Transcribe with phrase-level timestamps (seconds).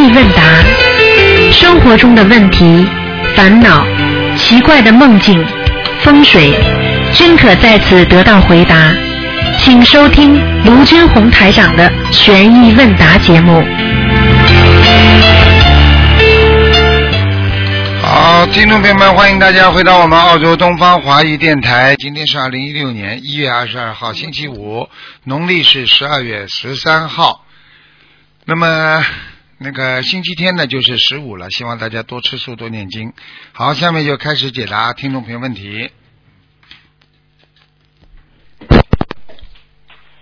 [0.00, 0.42] 意问答
[1.52, 2.86] 生活中的问题、
[3.36, 3.86] 烦恼、
[4.34, 5.44] 奇怪的梦境、
[6.00, 6.54] 风水，
[7.12, 8.94] 均可在此得到回答。
[9.58, 13.62] 请收听卢军红台长的《悬疑问答》节目。
[18.02, 21.94] 好，听众朋友们，欢迎大家回到我们澳洲东方华语电台。
[21.96, 24.88] 今天是二零一六年一月二十二号，星期五，
[25.24, 27.44] 农历是十二月十三号。
[28.46, 29.04] 那么
[29.62, 33.12] 那个星期天呢，就是十五了，希望大家多吃素，多念经。
[33.52, 35.90] 好，下面就开始解答听众朋友问题。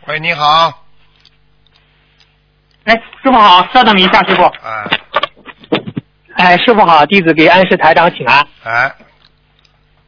[0.09, 0.85] 喂，你好。
[2.83, 4.43] 哎，师傅好，稍等一下，师傅。
[4.43, 4.91] 哎。
[6.35, 8.45] 哎，师傅好，弟子给安师台长请安。
[8.65, 8.93] 哎。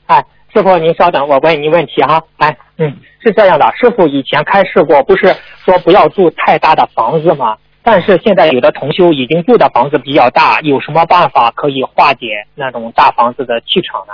[0.06, 2.20] 哎，师傅您稍等，我问您问题哈。
[2.38, 7.56] 哎，嗯，是这样的，师傅以前开示过，不是说不要住太大的房子吗？
[7.82, 14.12] 但是现在有的同修已经住的房子比较大，有什么办法可以化解那种大房子的气场呢？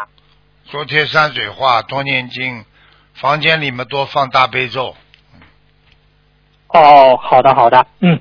[0.70, 2.64] 多贴山水画，多念经，
[3.14, 4.94] 房间里面多放大悲咒。
[6.68, 8.20] 哦，好的好的，嗯，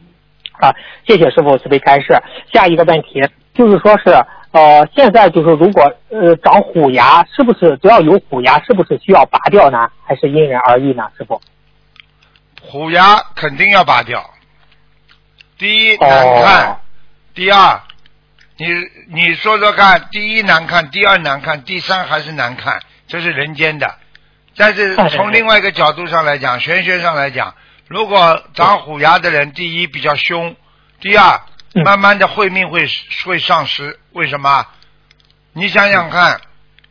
[0.59, 0.73] 啊，
[1.07, 2.19] 谢谢师傅慈悲开示。
[2.53, 3.21] 下一个问题
[3.53, 4.11] 就是说是
[4.51, 9.89] 呃，现在就是如果呃长虎牙，是不是只要有虎牙，是不是需要拔掉呢？
[10.05, 11.03] 还是因人而异呢？
[11.17, 11.41] 师傅，
[12.61, 14.23] 虎牙肯定要拔掉。
[15.57, 16.79] 第一难看，
[17.33, 17.81] 第二，
[18.57, 18.67] 你
[19.07, 23.95] 你说说看，第一难看，第二难看，第三还是难看，这是人间的。
[24.57, 27.55] 但是从另外一个角度上来讲，玄学上来讲，
[27.87, 30.55] 如果长虎牙的人，第一比较凶，
[30.99, 31.41] 第二
[31.83, 32.87] 慢慢的慧命会
[33.25, 33.99] 会丧失。
[34.11, 34.65] 为什么？
[35.53, 36.41] 你想想看，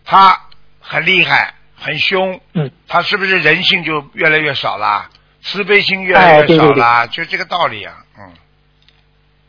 [0.04, 0.40] 他
[0.80, 2.40] 很厉害，很凶，
[2.88, 5.08] 他是不是人性就越来越少了？
[5.42, 7.08] 慈悲心越来越少了？
[7.08, 8.03] 就这个道理啊，嗯。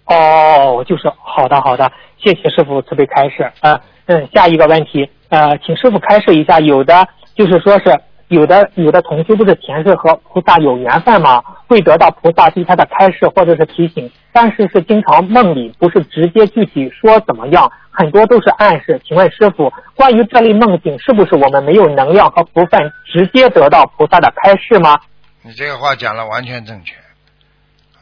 [0.07, 3.51] 哦，就是好的，好的，谢谢师傅慈悲开示。
[3.61, 11.44] 呃，嗯，下一个问题，呃，请师傅开示一下，有的就是说是有的有的同修不是前世和菩萨有缘分吗？
[11.67, 19.01] 会得到菩萨对他的开示或者是提醒，但是是经常梦里不是直接具体说怎么样，很多都是暗示。
[19.03, 24.99] 请问师傅，关于这类梦境，是不是我们没有能量和福分直接得到菩萨的开示吗？
[25.41, 26.95] 你这个话讲了完全正确。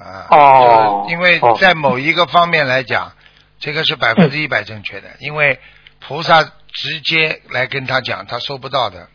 [0.04, 3.14] 啊，哦，因为在某一个方面来讲，
[3.60, 5.60] 这个是百分之一百正确的，因为
[6.00, 9.08] 菩萨直接来跟他讲，他收不到的，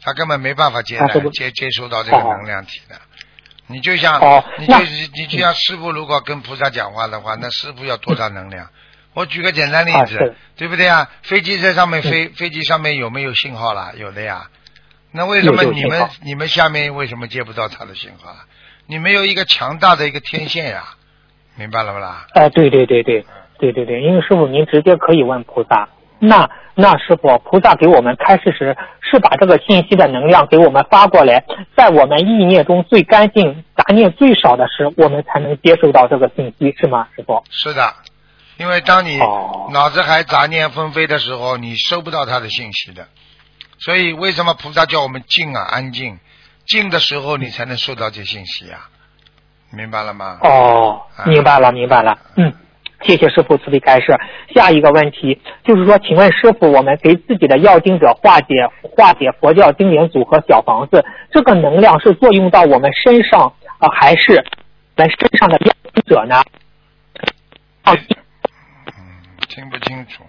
[0.00, 2.96] 他根本没办法接来接接收到这个能量体的。
[3.66, 4.18] 你就像，
[4.58, 4.78] 你就
[5.14, 8.70] 你就像师傅如果跟菩萨讲话的话，那师傅要多大能量？
[9.14, 11.10] 我举个简单例子，对不对啊？
[11.22, 13.92] 飞机在上面飞，飞机上面有没有信号啦？
[13.96, 14.48] 有的呀。
[15.10, 18.34] 那为什么你们你们下面为什么接不到他的信号？
[18.90, 20.82] 你没有一个强大的一个天线呀，
[21.56, 22.26] 明白了不啦？
[22.32, 23.26] 哎，对对对对，
[23.58, 31.44] 对对对，因为师傅您直接可以问菩萨，那那师傅菩萨给我们开示时是把这个信息的能量给我们发过来，
[31.76, 37.44] 在我们意念中最干净、杂念最少的时，我们才能接受到这个信息，是吗，师傅？
[37.50, 37.92] 是的，
[38.56, 39.18] 因为当你
[39.70, 43.06] 脑子还杂念纷飞的时候，你收不到他的信息的，
[43.78, 46.18] 所以为什么菩萨叫我们静啊，安静？
[46.68, 48.90] 静的时候，你才能收到这信息啊，
[49.72, 50.38] 明白了吗？
[50.42, 52.18] 哦，明白了，明白了。
[52.36, 52.52] 嗯，
[53.00, 54.14] 谢谢师傅慈悲开示。
[54.54, 61.02] 下一个问题就是说，请问师傅，我们给自己的要经者化解化解佛教经典组合小房子，
[61.32, 66.42] 这个能量是作用到我们身上啊，还是我们身上的要经者呢？
[67.84, 67.96] 哦，
[68.94, 69.02] 嗯，
[69.48, 70.22] 听不清楚。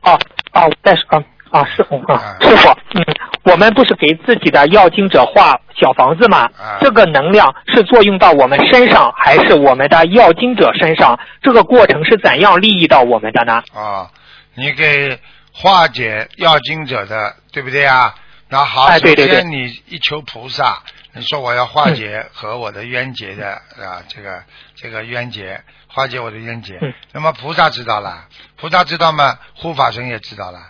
[0.00, 0.18] 哦
[0.54, 1.22] 哦，但是啊。
[1.56, 3.04] 啊，师傅啊，师傅，嗯，
[3.44, 6.48] 我们不是给自己的要经者画小房子吗？
[6.80, 11.18] 这个能量是作用到我们身上，还是我们的要经者身上？
[11.40, 13.62] 这个过程是怎样利益到我们的呢？
[13.72, 14.10] 啊，
[14.54, 15.18] 你给
[15.52, 18.14] 化解要经者的，对不对啊？
[18.48, 20.82] 那好，首先你一求菩萨，
[21.14, 24.42] 你说我要化解和我的冤结的啊，这个
[24.76, 26.78] 这个冤结，化解我的冤结。
[27.12, 28.26] 那么菩萨知道了，
[28.56, 29.38] 菩萨知道吗？
[29.56, 30.60] 护法神也知道了。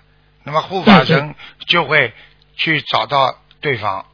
[0.46, 1.34] 那么护法神
[1.66, 2.14] 就会
[2.56, 4.06] 去找到对方，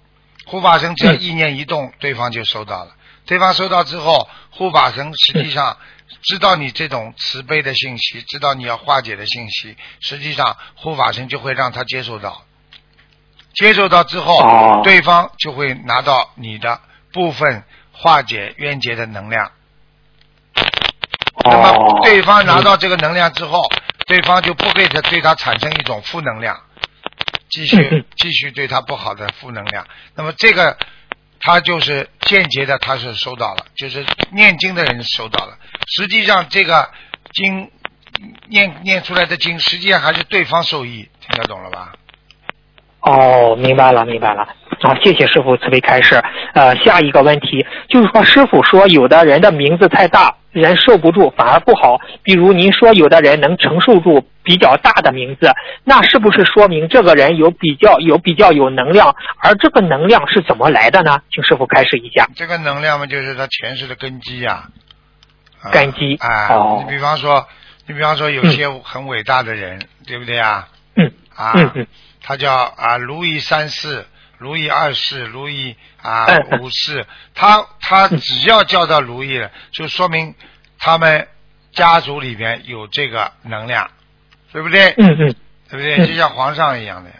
[0.47, 2.95] 护法神只要意念一动，对方就收到了。
[3.27, 5.77] 对方收到之后，护法神实际上
[6.23, 12.43] 知道你这种慈悲的信息，知道你要化解的信息，实际上护法神就会让他接受到。
[13.53, 16.81] 接受到之后，对方就会拿到你的
[17.13, 17.63] 部分
[17.93, 19.53] 化解冤结的能量。
[21.45, 23.71] 那么对方拿到这个能量之后。
[24.07, 26.59] 对方就不会再对他产生一种负能量，
[27.49, 29.87] 继续继续对他不好的负能量。
[30.15, 30.77] 那么这个
[31.41, 35.57] 他就是间接的，他是收到了，就是念经的人收到了。
[35.97, 36.89] 实际上这个
[37.33, 37.71] 经
[38.49, 41.93] 念念出来的经，实际上还是对方受益，听得懂了吧？
[43.01, 44.47] 哦，明白了，明白了。
[44.81, 46.23] 好，谢谢师傅慈悲开示。
[46.55, 51.99] 呃，下一个问题就是说，师傅说有的人的名字太大，人受不住，反而不好。
[52.23, 55.51] 比如您说有的人能承受住比较大的名字，
[55.85, 59.17] 那是不是说明这个人有比较有比较有能量？
[59.39, 61.23] 而这个能量是怎么来的呢？
[61.31, 62.29] 请师傅开示一下。
[62.37, 64.69] 这个能量嘛，就是他前世的根基呀、
[65.63, 65.71] 啊。
[65.71, 67.47] 根基啊，哦你比方说，
[67.87, 70.69] 你比方说有些很伟大的人，对不对啊？
[70.97, 71.87] 嗯啊，嗯嗯
[72.23, 74.05] 他叫啊路易三世、
[74.43, 76.27] 路易二世、如意啊
[76.61, 80.35] 五世，他他只要叫到如意了， 就说明
[80.79, 81.29] 他们
[81.73, 83.91] 家族里边有这个能量，
[84.53, 84.91] 对不对？
[84.99, 85.35] 嗯嗯
[85.71, 85.97] 对不对？
[85.99, 87.17] 嗯就像皇上一样的呀，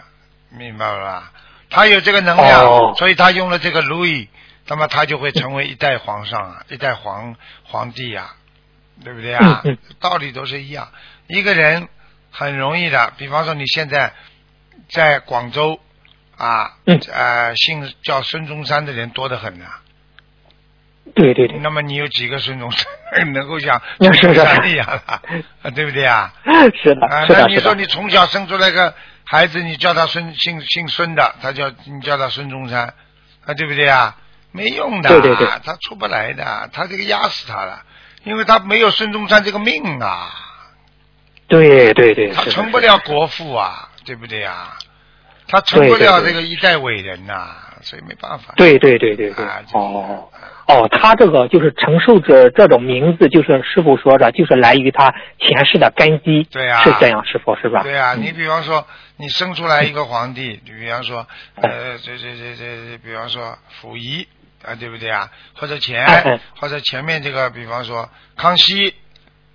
[0.51, 1.33] 明白了吧？
[1.71, 4.29] 他有这个能量，哦所以他用了这个如意，
[4.67, 8.35] 那么他就会成为一代皇上啊，一代皇皇帝啊，
[9.03, 9.63] 对不对啊？
[10.01, 10.91] 道理都是一样。
[11.29, 11.89] 一个人
[12.31, 14.13] 很容易的，比方说你现在
[14.91, 15.81] 在广州
[16.43, 17.01] 啊，嗯。
[17.13, 19.67] 呃，姓叫孙中山的人多得很呐、
[21.15, 22.87] 对对对，那么你有几个孙中山
[23.33, 25.21] 能够像 孙中山一样的，
[25.63, 26.33] 啊对不对啊？
[26.83, 28.95] 是的啊，那你说你从小生出来个
[29.25, 32.95] 孩子，你叫他孙姓姓孙的，他叫你叫他孙中山，
[33.47, 34.17] 啊，对不对啊？
[34.51, 35.47] 没用的，对对对。
[35.65, 37.83] 他出不来的，他这个压死他了，
[38.25, 40.31] 因为他没有孙中山这个命啊，
[41.47, 44.77] 对对对，他成不了国父啊，对不对啊？
[45.47, 48.55] 他成不了这个一代伟人呐、所以没办法。
[48.57, 49.45] 对对对对对。
[49.73, 50.29] 哦
[50.69, 56.83] 哦，他这个就是承受着这种名字，就是师傅说的，就是来于他前世的根基，对啊。
[56.85, 57.83] 是这样，师傅是吧？
[57.83, 58.23] 对啊，嗯。
[58.23, 58.87] 你比方说，
[59.17, 64.27] 你生出来一个皇帝，你比方说，呃，这这这这这，比方说溥仪
[64.65, 65.29] 啊，对不对啊？
[65.55, 68.95] 或者前或者前面这个，比方说康熙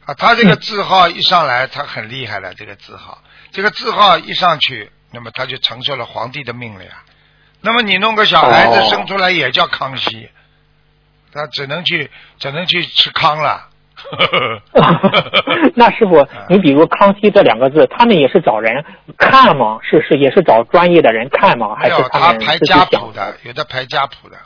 [0.05, 7.03] 啊，他这个嗯字号一上来，他很厉害的，这个字号，这个字号一上去，那么他就承受了皇帝的命了呀。
[7.61, 10.29] 那么你弄个小孩子哦生出来也叫康熙，
[11.33, 13.69] 他只能去只能去吃康了。
[15.73, 18.85] 那师傅， 你比如康熙这两个字，他们也是找人
[19.17, 19.79] 看吗？
[19.81, 21.75] 是是也是找专业的人看吗？
[21.75, 24.37] 还是他他排家谱的，有的排家谱的，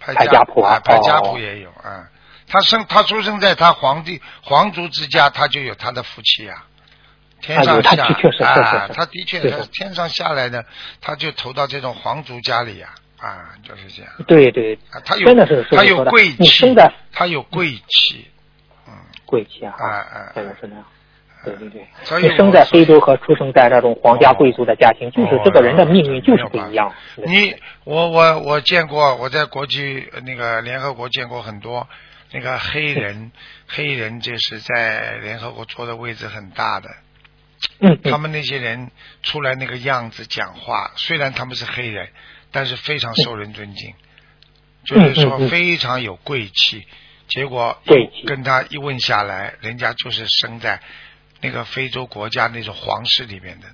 [0.00, 2.08] 排排家谱啊啊，排家哦谱也有啊。
[2.48, 6.66] 他生他出生在他皇帝皇族之家，他就有他的福气啊。
[7.40, 10.64] 天上下的确是是啊，是他的确是天上下来的，
[11.00, 12.88] 他就投到这种皇族家里呀，
[13.18, 15.00] 啊，就是这样对对，啊。
[15.04, 16.74] 他有真的是他有贵气
[17.12, 18.26] 他有贵气，
[18.86, 18.92] 嗯
[19.26, 20.84] 贵气啊，啊啊，真的是那样。
[21.42, 26.92] 对对对，所以你生在非洲和出生在那种皇家贵族的家庭，就是这个人的命运就是不一样。
[27.16, 31.88] 你我我我见过，我在国际呃那个联合国见过很多
[32.32, 33.32] 那个黑人，
[33.66, 36.90] 黑人就是在联合国坐的位置很大的，
[38.04, 38.90] 他们那些人
[39.22, 42.08] 出来那个样子讲话，虽然他们是黑人，
[42.50, 43.94] 但是非常受人尊敬，
[44.84, 46.86] 就是说非常有贵气。
[47.28, 47.80] 结果
[48.26, 50.80] 跟他一问下来，人家就是生在
[51.40, 53.68] 那个非洲国家那种皇室里面的，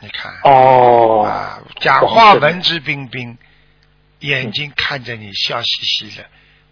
[0.00, 0.32] 你看。
[0.44, 3.38] 哦啊，讲话文质彬彬，
[4.20, 6.26] 眼睛看着你笑嘻嘻的，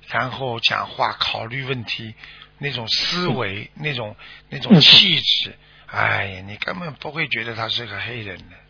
[0.08, 2.14] 然后讲话考虑问题
[2.58, 4.14] 那种思维，那种
[4.50, 8.56] 那种嗯气质，哎呀，你根本不会觉得他是个黑人的。
[8.56, 8.60] 啊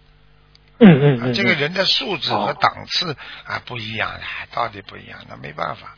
[0.78, 4.20] 嗯嗯嗯，这个人的素质和哦档次啊不一样的，
[4.52, 5.96] 到底不一样，那没办法，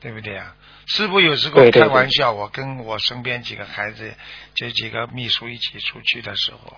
[0.00, 0.54] 对不对啊？
[0.86, 4.14] 师傅有时候对对对开玩笑，我跟我身边几个孩子，
[4.54, 6.76] 这几个秘书一起出去的时候，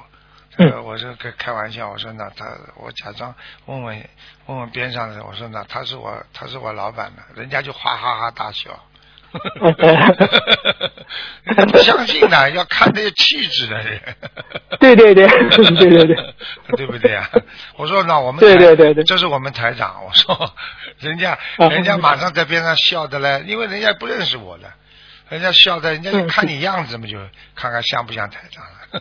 [0.56, 3.34] 嗯呃，我是开开玩笑，我说那他，我假装
[3.66, 4.08] 问问
[4.46, 8.82] 问问边上的人，我说那他是我他是我老板的，人家就哈哈哈大笑。
[11.46, 12.50] 你怎么相信呢？
[12.50, 14.00] 要看那个气质的人。
[14.80, 16.16] 对对对 对对对，
[16.76, 17.28] 对不对啊？
[17.76, 20.02] 我说那我们对对对对这是我们台长。
[20.04, 20.54] 我说
[21.00, 24.68] 人家啊人家马上在边上笑的嘞，因为人家不认识我了，
[25.28, 27.18] 人家笑的，人家就嗯看你样子嘛，就
[27.54, 29.00] 看看像不像台长了，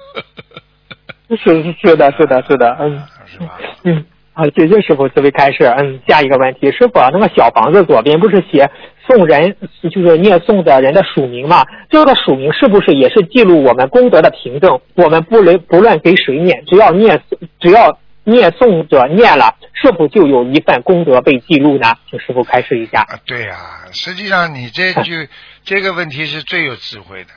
[1.37, 3.59] 是是是的是的是的，嗯是吧？
[3.83, 4.05] 嗯。
[4.35, 5.63] 好，谢谢师傅慈悲开示。
[5.77, 8.67] 嗯，下一个问题，师傅啊，那个小房子左边不是写
[9.07, 11.65] 送人，就是念诵的人的署名嘛？
[11.89, 14.79] 这个署名是不是也是记录我们功德的凭证？
[14.95, 17.21] 我们不论不论给谁念，只要念
[17.59, 21.95] 只要念诵者念了，是否就有一份功德被记录呢？
[22.09, 23.01] 请师傅开示一下。
[23.01, 25.27] 啊，对呀、实际上你这句
[25.65, 27.29] 这个问题是最有智慧的。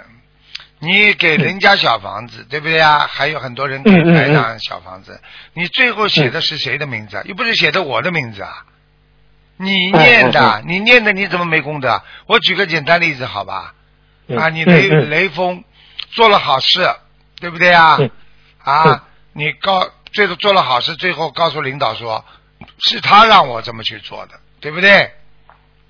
[0.78, 2.98] 你给人家小房子，对不对啊？
[3.08, 5.18] 还有很多人给台长小房子，
[5.54, 7.22] 你最后写的是谁的名字啊？
[7.24, 8.66] 又不是写的我的名字啊！
[9.58, 12.02] 你念的，嗯你念的，你怎么没功德？
[12.26, 13.74] 我举个简单例子，好吧？
[14.28, 15.62] 嗯啊，你雷雷锋，
[16.10, 16.88] 做了好事，
[17.40, 17.96] 对不对啊？
[18.00, 18.10] 嗯
[18.62, 19.00] 啊嗯，
[19.32, 22.24] 你告最后做了好事，最后告诉领导说，
[22.78, 25.12] 是他让我这么去做的，对不对？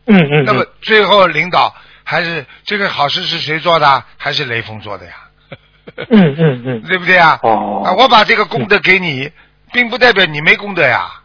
[0.07, 4.05] 嗯嗯那么嗯，最后领导还是这个好事是谁做的？
[4.17, 5.13] 还是雷锋做的呀？
[6.11, 7.41] 嗯嗯嗯，对不对啊？
[7.43, 9.33] 哦啊，我把这个功德给你，
[9.73, 11.23] 并不代表你没功德呀。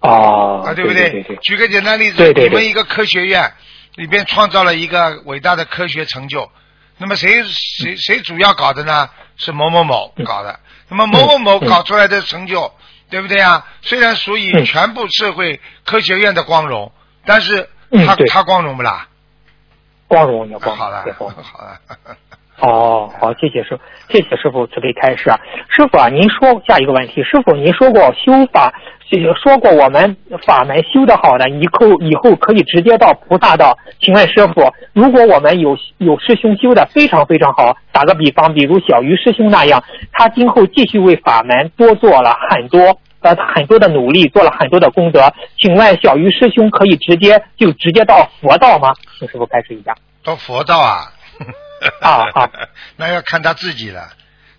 [0.00, 3.52] 哦，啊，不对对对，举个简单例子，你们一个科学院
[3.96, 6.50] 里边创造了一个伟大的科学成就，
[6.98, 9.10] 那么谁谁谁主要搞的呢？
[9.36, 10.60] 是某某某搞的。
[10.88, 12.72] 那么某某某嗯搞出来的成就，
[13.08, 13.66] 对不对啊？
[13.82, 16.92] 虽然属于嗯全部社会科学院的光荣，
[17.24, 17.68] 但是
[18.06, 19.06] 他嗯他光荣不啦？
[20.08, 21.04] 光荣也光荣，好了。
[21.18, 21.80] 好了，
[22.60, 25.38] 哦，好，谢谢师，谢谢师傅慈悲开示啊。
[25.68, 28.72] 师傅啊，您说下一个问题，师傅您说过修法，
[29.42, 33.76] 说过我们法门修得好的，以后以后可以直接到菩萨道。
[34.00, 42.98] 请问师傅，如果我们有有师兄修的非常非常好，打个比方，比如小鱼师兄那样，他今后继续为法门多做了很多。
[43.22, 45.30] 呃，很多的努力，做了很多的功德。
[45.58, 48.94] 请问小鱼师兄可以直接就直接到佛道吗？
[49.18, 49.94] 请师傅开示一下。
[50.24, 51.00] 到佛道啊？
[52.00, 52.50] 啊啊
[52.96, 54.10] 那要看他自己了，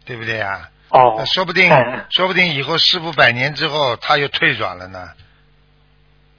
[0.06, 0.70] 对不对呀？
[0.90, 5.10] 哦那，说不定嗯，说不定以后师傅百年之后他又退转了呢。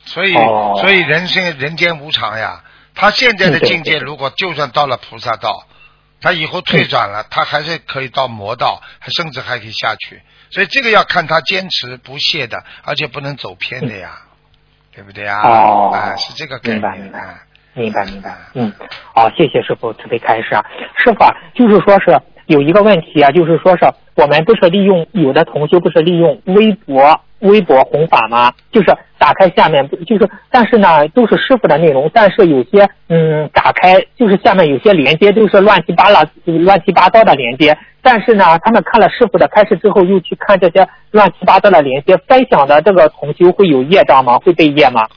[0.05, 2.63] 所以，哦所以人生人间无常呀。
[2.95, 5.67] 他现在的境界，如果就算到了菩萨道，
[6.21, 10.23] 他以后退转了，他还是可以到魔道，还甚至还可以下去。
[10.51, 14.21] 所以这个要看他坚持不懈的，而且不能走偏的呀，
[14.95, 15.41] 对不对呀？
[15.43, 17.43] 哦啊，是这个概念啊。
[17.75, 18.73] 明白明白，嗯，
[19.15, 20.65] 好，谢谢师傅慈悲开示啊。
[20.97, 28.53] 师傅啊，就是说是有一个问题啊，就是说是我们不是利用有的同修不是利用微博微博弘法吗？
[28.71, 44.39] 就是打开下面就是，但是呢都是师傅的内容，但是有些嗯打开就是下面有些连接都是乱七八糟乱七八糟的连接，但是呢他们看了师傅的开示之后，又去看这些乱七八糟的连接，分享的这个同修会有业障吗？
[44.39, 45.09] 会被业吗？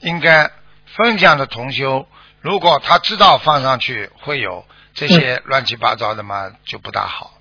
[0.00, 0.48] 应该
[0.96, 2.06] 分享的同修，
[2.40, 7.32] 如果他知道放上去会有这些乱七八糟的嘛，就不大好。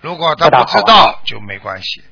[0.00, 2.02] 如果他不知道就没关系，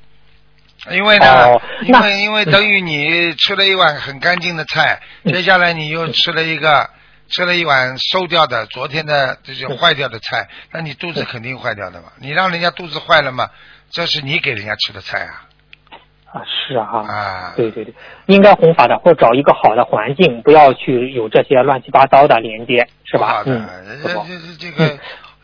[0.91, 6.91] 因为呢，哦因为因为等于你吃了一碗很干净的菜，嗯接下来你又吃了一个。
[7.35, 12.13] 吃了一碗馊掉的昨天的这些嗯坏掉的菜，那你肚子肯定坏掉的嘛。
[12.19, 13.49] 你让人家肚子坏了嘛，
[13.91, 15.49] 这是你给人家吃的菜啊
[16.33, 17.53] 啊，是啊，啊！
[17.57, 17.95] 对对对，
[18.27, 23.45] 应该弘法的或找一个好的环境，不要去有这些乱七八糟的连接，是吧好？
[23.45, 24.99] 的，嗯，这这这这个，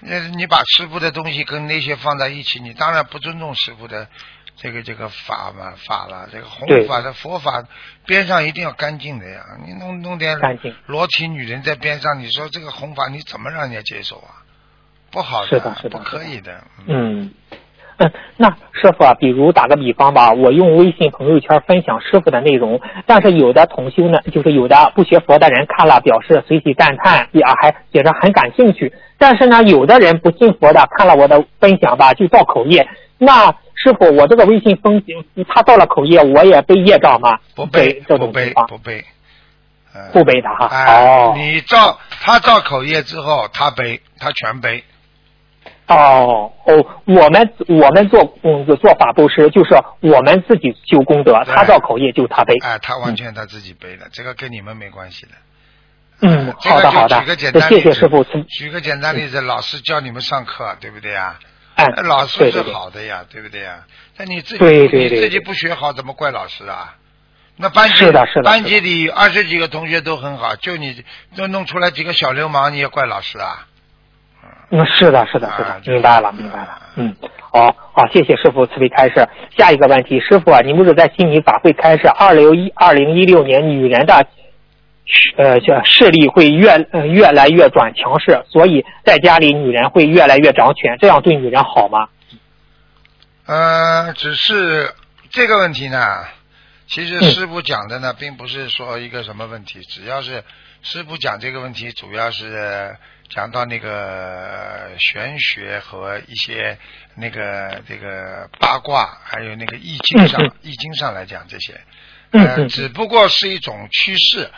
[0.09, 4.09] 呃，你把师傅的东西跟那些放在一起，你当然不尊重师傅的
[4.57, 6.27] 这个这个法嘛法了。
[6.33, 7.65] 这个弘法的佛法
[8.07, 14.41] 边上一定要干净的呀，你弄弄点干净裸体女人在边上，你说这个弘法你怎么让人家接受啊？
[15.11, 16.65] 不好是的是的不可以的。
[16.87, 17.21] 嗯。
[17.23, 17.35] 嗯，
[18.37, 28.93] 那师傅啊，比如打个比方吧，我用微信朋友圈分享师傅的内容，但是有的同修呢，就是有的不学佛的人看了表示随喜赞叹，也还写着很感兴趣。
[29.19, 32.89] 但是呢，有的人不信佛的看了我的分享吧，就造口业。
[33.19, 35.03] 那师傅，我这个微信分
[35.49, 37.39] 他造了口业，我也背业障吗？
[37.57, 38.99] 不背这不背种情况不背。
[39.01, 39.05] 嗯
[40.13, 40.67] 不背的哈。
[40.67, 44.85] 哎哦，你造他造口业之后，他背，他全背。
[45.89, 52.55] 哦哦，我们我们做嗯做法布施，就是我们自己修功德，他造口业就他背。
[52.63, 55.33] 哎，他完全他自己背的，这个跟你们没关系的。
[56.21, 61.39] 嗯，好的好的就举个简，单例子谢谢师举个简单例子，老师教你们上课，对不对呀？
[61.77, 63.85] 哎那，老师是好的呀，对不对呀？
[64.17, 66.97] 那你自己对对对你自己不学好，怎么怪老师啊？
[67.57, 71.05] 那班级是的是的班级里二十几个同学都很好，就你
[71.35, 73.67] 就弄出来几个小流氓，你也怪老师啊？
[74.71, 76.79] 嗯，是的，是的，是的，啊明白了，明白了。
[76.97, 77.17] 嗯，
[77.51, 79.27] 好，好，谢谢师傅慈悲开示。
[79.57, 84.27] 下一个问题，师傅啊，您不是在悉尼法会开示，二零一二零一六年女人的
[85.39, 92.09] 呃这视力会越呃越来越转强势，所以在家里女人会越来越掌权，这样对女人好吗？
[93.47, 94.93] 呃，只是
[95.31, 96.27] 这个问题呢，
[96.87, 100.45] 其实嗯师傅讲的呢，并不是说一个什么问题，只要是
[100.83, 102.95] 师傅讲这个问题，主要是
[103.29, 106.79] 讲到那个玄学和一些
[107.15, 111.81] 那个这个八卦，还有那个易经上易经上来讲这些，
[112.33, 114.51] 嗯呃，嗯只不过是一种趋势，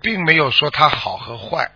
[0.00, 1.70] 并没有说它好和坏。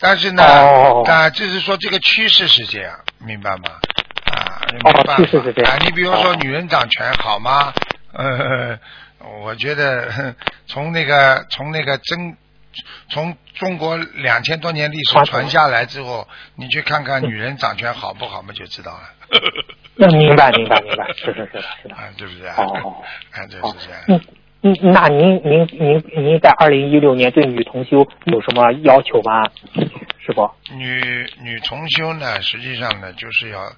[0.00, 3.80] 但是呢，哦啊，就是说这个趋势是这样，明白吗？
[4.26, 5.16] 啊，没哦办法。
[5.16, 5.72] 趋势是这样。
[5.72, 6.36] 啊，你比如说哦。
[6.40, 7.72] 女人掌权好吗？
[8.12, 8.78] 呃，
[9.42, 10.34] 我觉得
[10.66, 12.36] 从那个从那个真
[13.08, 19.00] 从中国两千多年历史传下来之后，你去看看女人掌权好不好嘛，就知道了。
[19.96, 21.94] 那，明白明白明白，是是是的是的。
[21.94, 22.48] 啊，对不对？
[22.50, 24.02] 哦，啊，这哦是这样。
[24.08, 24.20] 嗯
[24.60, 29.44] 嗯，那您您您您在二零一六年对女同修有什么要求吗？
[30.24, 30.50] 师傅？
[30.72, 33.72] 女女重修呢，实际上呢，就是要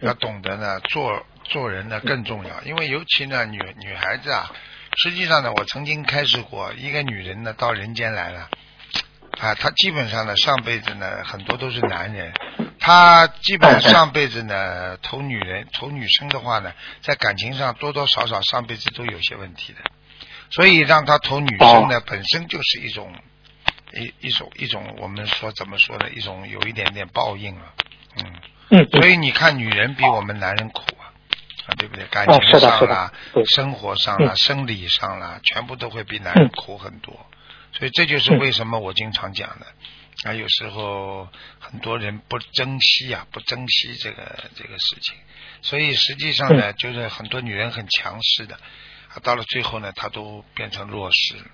[0.00, 4.50] 要懂得呢，做做人呢更重要，因为尤其呢，女女孩子啊，
[4.96, 8.48] 实际上呢，我曾经开始过，一个女人呢到人间来了，
[9.38, 12.32] 啊，她基本上呢上辈子呢很多都是男人，
[12.78, 19.78] 她基本上上辈子呢投女人投女生的话呢，在感情上多多少少上辈子都有些问题的，
[20.50, 23.14] 所以让她投女生呢本身就是一种。
[23.90, 26.10] 一一种一种，我们说怎么说呢？
[26.10, 27.72] 一种有一点点报应了，
[28.18, 28.32] 嗯，
[28.68, 30.82] 嗯，所以你看，女人比我们男人苦
[31.76, 32.04] 对不对？
[32.06, 37.26] 感哦情上啦对，生活上啦，嗯生理上啦，全部都会比男人苦很多。
[37.72, 39.66] 所以这就是为什么我经常讲的，
[40.24, 45.14] 啊，有时候很多人不珍惜啊，不珍惜这个这个事情，
[45.62, 48.54] 所以实际上嗯呢，就是很多女人很强势的，
[49.14, 51.44] 啊，到了最后呢，她都变成弱势了，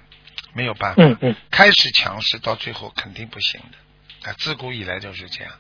[0.55, 1.03] 没有办法。
[1.03, 4.35] 嗯嗯开始强势，到最后肯定不行的啊！
[4.39, 5.53] 自古以来就是这样。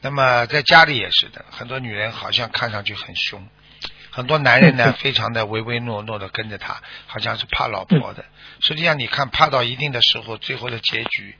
[0.00, 3.48] 那么在家里也是的，很多女人好像看上去很凶，
[4.14, 8.24] 很多男人呢非常的唯唯诺诺的跟着他，好像是怕老婆的。
[8.60, 11.34] 实际上你看，怕到一定的时候，最后的结局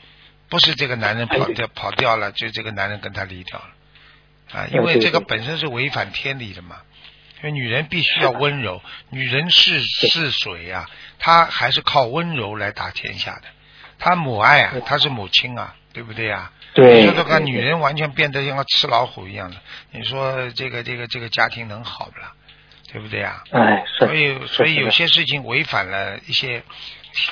[0.49, 4.67] 不是这个男人跑掉跑掉了，就这个男人跟他离掉了啊！
[4.73, 6.81] 因为这个本身是违反天理的嘛。
[7.39, 13.43] 因为女人必须要温柔，女人是是水啊，她还是靠温柔来打天下的。
[13.99, 16.51] 她母爱啊，她是母亲啊，对不对啊？
[16.73, 19.57] 对你说这个女人完全变得像个吃老虎一样的，
[19.93, 22.33] 你说这个这个这个家庭能好不啦？
[22.95, 23.43] 对不对啊？
[23.51, 24.07] 哎，是。
[24.07, 26.63] 所以所以有些事情违反了一些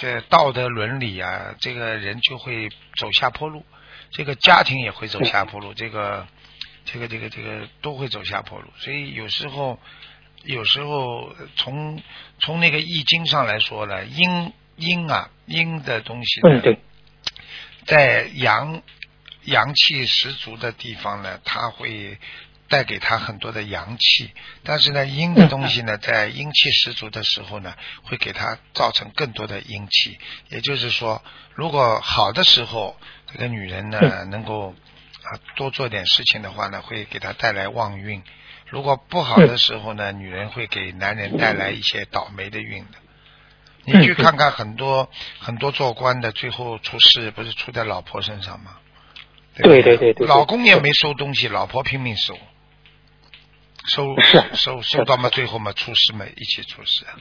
[0.00, 3.64] 呃道德伦理啊，这个人就会走下坡路，
[4.10, 6.26] 这个家庭也会走下坡路，这个
[6.84, 8.66] 这个这个这个都会走下坡路。
[8.78, 9.78] 所以有时候
[10.42, 12.02] 有时候从
[12.40, 16.78] 从那个易经上来说呢，阴阴啊阴的东西呢，嗯，对，
[17.86, 18.82] 在阳
[19.44, 22.18] 阳气十足的地方呢，它会
[22.72, 24.30] 带给他很多的阳气，
[24.64, 30.18] 但是呢，阴的东西呢，在阴气十足的时候呢，会给他造成更多的阴气。
[30.48, 31.22] 也就是说，
[31.54, 32.96] 如果好的时候，
[33.30, 38.22] 这个女人呢，能够啊多做点事情的话呢，会给她带来旺运；
[38.66, 42.98] 如果不好的时候呢，女人会给男人带来一些倒霉的运的。
[43.84, 48.78] 你去看看很多很多做官的，最后出事不是出在老婆身上吗？
[49.54, 50.26] 对对对对对。
[50.26, 52.38] 老公也没收东西，老婆拼命收，
[53.86, 57.18] 收是收收到嘛，最后嘛出事嘛，一起出事啊。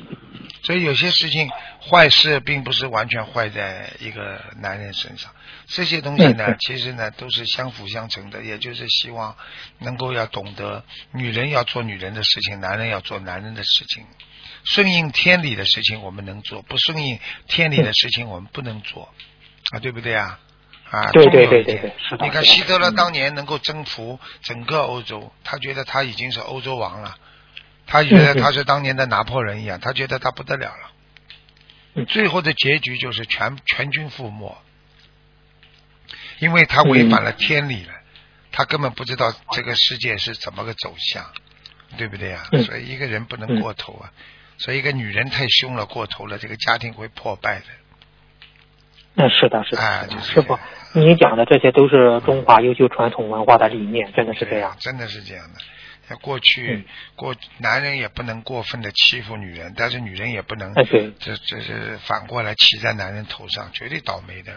[0.63, 1.49] 所以有些事情
[1.89, 5.33] 坏事并不是完全坏在一个男人身上，
[5.67, 9.35] 这些东西呢嗯，其实呢都是相辅相成的，也就是希望
[9.79, 14.05] 能够要懂得，女人要做女人的事情，男人要做男人的事情。
[14.63, 19.11] 顺应天理的事情我们能做，不顺应天理的事情我们不能做，
[19.71, 20.39] 啊，对不对啊？
[20.91, 22.95] 啊，对对对对对是的你看希特勒嗯。
[22.95, 27.17] 当年能够征服整个欧洲，他觉得他已经是欧洲王了，
[27.87, 30.91] 他觉得他是当年的拿破仑一样，他觉得他不得了了。
[31.93, 32.05] 嗯。
[32.07, 34.57] 最后的结局就是全全军覆没，
[36.39, 37.93] 因为他违反了天理了，
[38.51, 41.25] 他根本不知道这个世界是怎么个走向，
[41.97, 42.65] 对不对呀、嗯。
[42.65, 44.11] 所以一个人不能过头啊，
[44.57, 47.65] 所以一个女人太凶了，过头了，这个家庭会破败的。
[49.15, 50.59] 嗯，是的，是的，哎就是是的师傅，
[50.93, 54.75] 你讲的这些都是中华优秀传统文化的理念，真的是这样。
[54.79, 55.59] 真的是这样的。
[56.07, 64.53] 在过去嗯过男人也不能过分的欺负女人，但是女人也不能这这是反过来骑在男人头上，绝对倒霉的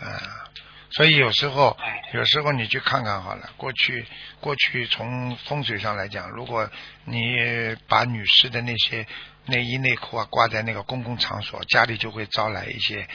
[0.00, 0.46] 啊！
[0.90, 1.76] 所以有时候
[2.14, 4.06] 有时候你去看看好了，过去
[4.40, 6.70] 过去从风水上来讲，如果
[7.04, 9.06] 你把女士的那些
[9.46, 13.06] 内衣内裤啊挂在那个公共场所，家里就会招来一些。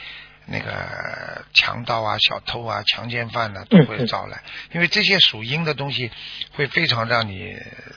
[0.46, 6.10] 那个强盗啊、小偷啊、强奸犯呢、都会招来，因为这些属阴的东西
[6.52, 7.56] 会非常让你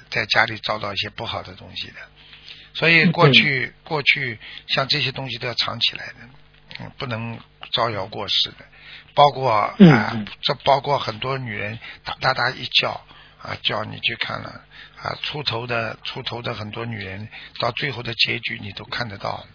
[0.10, 1.96] 在家里遭到一些不好的东西的。
[2.74, 6.14] 所以过去、过去像这些东西都要藏起来的，
[6.80, 7.40] 嗯，不能
[7.72, 8.58] 招摇过市的。
[9.14, 13.02] 包括啊、这包括很多女人哒哒哒一叫
[13.42, 14.62] 啊叫你去看了
[15.02, 17.30] 啊，出头的出头的很多女人，
[17.60, 19.46] 到最后的结局你都看得到，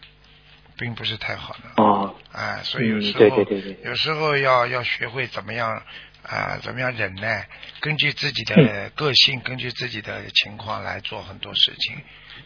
[0.81, 1.83] 并不是太好的。
[1.83, 3.75] 哦，啊，所以有嗯时候、对对对。
[3.75, 5.83] 对有时候要要学会怎么样
[6.23, 7.47] 啊，怎么样忍耐，
[7.81, 8.91] 根据自己的嗯。
[8.95, 12.01] 个性，根据自己的情况来做很多事情。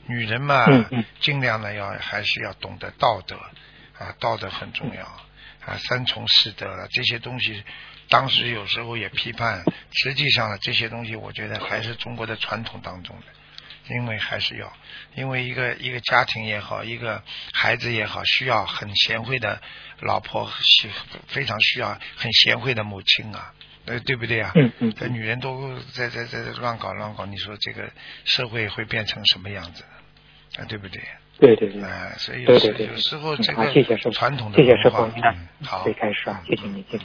[0.07, 0.67] 女人嘛，
[1.21, 3.37] 尽量呢要还是要懂得道德
[3.99, 5.05] 啊，道德很重要
[5.65, 7.63] 啊，三从四德了，这些东西，
[8.09, 13.27] 当时有时候也批判，实际上呢，这些东西我觉得还是中国的传统当中的，
[13.89, 14.73] 因为还是要，
[15.15, 19.61] 因为一个一个家庭也好，一个孩子也好，需要很贤惠的
[20.01, 20.89] 老婆，需
[21.27, 23.53] 非常需要很贤惠的母亲啊，
[23.85, 24.53] 呃，对不对啊？
[24.55, 27.91] 嗯嗯这女人都在在在乱搞乱搞，你说这个
[28.25, 29.85] 社会会变成什么样子？
[30.57, 31.03] 啊，对不对？
[31.39, 31.83] 对对对。
[31.83, 37.05] 哎，所以有对对对，时有时候这个传统的谢谢师文化嗯，好最，开始啊，谢谢你，谢谢。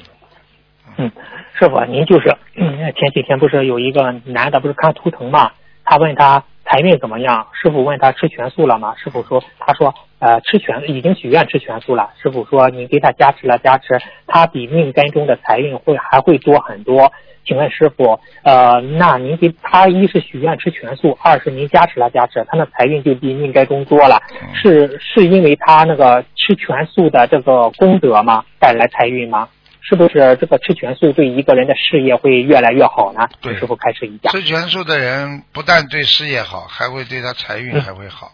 [0.98, 1.12] 嗯，
[1.60, 5.52] 师傅，您就是嗯前几天不是有一个男的不是看图腾嘛？
[5.84, 7.48] 他问他财运怎么样？
[7.52, 8.94] 师傅问他吃全素了吗？
[8.96, 12.12] 师傅说，他说呃吃全已经许愿吃全素了。
[12.22, 17.12] 师傅说您给他加持了加持，他比命根中的财运会还会多很多。
[17.44, 29.50] 请问师傅，呃，那您给他一是许愿吃全素，二是您加持了加持，他的财运就比命根中多了，嗯是是因为他那个吃全素的这个功德吗带来财运吗？
[29.90, 33.28] 是不是这个吃全素对一个人的事业会越来越好呢？
[33.42, 34.30] 对师傅开始一下。
[34.30, 38.32] 吃全素的人不但对事业好，还会对他财运嗯还会好。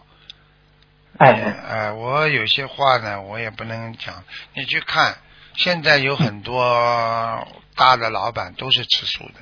[1.16, 1.32] 哎，
[1.66, 4.22] 哎，我有些话呢，我也不能讲。
[4.52, 5.16] 你去看，
[5.54, 9.40] 现在有很多大的老板都是吃素的，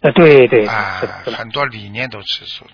[0.00, 1.00] 呃，对对，啊
[1.34, 2.72] 很多理念都吃素的，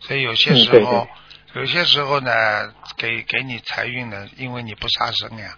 [0.00, 1.08] 所以有些嗯对时候，
[1.54, 5.56] 有些时候呢，给给你财运呢，因为你不杀生呀。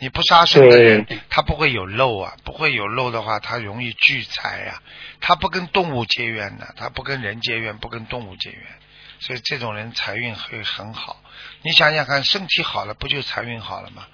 [0.00, 4.82] 你不杀生的人，他不会有漏啊，不会有漏的话，他容易聚财呀、
[5.20, 8.62] 他不跟动物结缘的，他不跟人结缘，不跟动物结缘，
[9.20, 11.22] 所以这种人财运会很好。
[11.62, 14.06] 你想想看，身体好了，不就财运好了吗？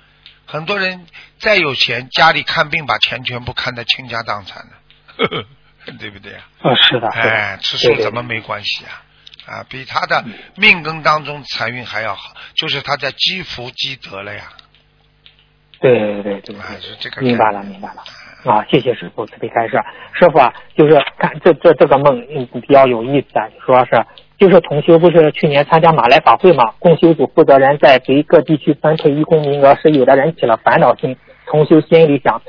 [0.44, 1.07] 很多人
[1.38, 6.49] 再有钱，家里看病把钱全部看得倾家荡产的， 对不对啊？
[6.62, 9.03] 呃，是的，是的，哎，吃素怎么没关系啊？
[9.46, 10.25] 啊，比他的
[10.57, 14.53] 命根当中财运还要好，就是他在积福积德了呀。
[15.90, 18.03] 对对对对啊，对，是这个明白了，明白了。
[18.44, 19.77] 啊，谢谢师傅慈悲开示。
[20.12, 24.05] 师傅啊，就是看这这这个梦嗯比较有意思啊，说是
[24.38, 32.40] 就是同修不是去年参加马来法会嘛，共修组负责人在给各地区分配义工名额时，有的人起了烦恼心，同修心里想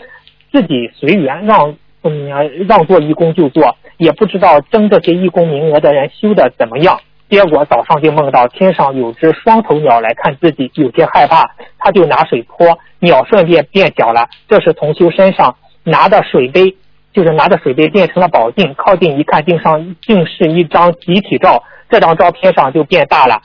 [0.51, 2.27] 自己随缘让嗯
[2.67, 6.99] 让做义工就做，也不知道争这些义工名额的人修的怎么样。
[7.29, 14.27] 结果早上就梦到天上有只双头鸟来看自己，有些害怕，他就拿水泼，鸟瞬间变小了。
[14.47, 16.77] 这时同修身上拿的水杯，
[17.11, 23.41] 就是拿着水杯变成了宝镜，靠近一看，镜上竟是一张集体照，这张照片上就变大了。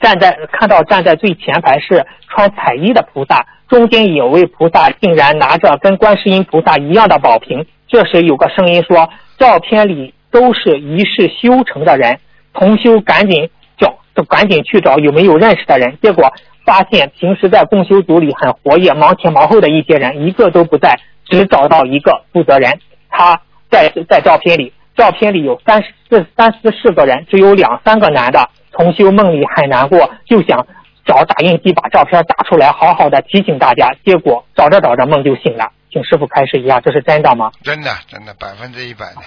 [0.00, 7.66] 站在看到站在最前排是穿彩衣的菩萨，中间有位菩萨竟然拿着跟观世音菩萨一样的宝瓶。
[7.86, 12.18] 这时有个声音说，照片里都是一世修成的人。
[12.54, 16.32] 同修赶紧找，就赶紧去找有没有认识的人，结果
[16.64, 28.48] 发现平时在共修组里很活跃、忙前忙后的一些人一个都不在，只找到一个负责人，他在在照片里，照片里有三四三四四个人，只有两三个男的。
[28.74, 30.66] 同修梦里很难过，就想
[31.04, 33.94] 找打印机把照片打出来，好好的提醒大家。
[34.02, 37.52] 结果找着找着梦就醒了，请师傅开示一下，这是真的吗？
[37.62, 39.20] 真的，真的，百分之一百的。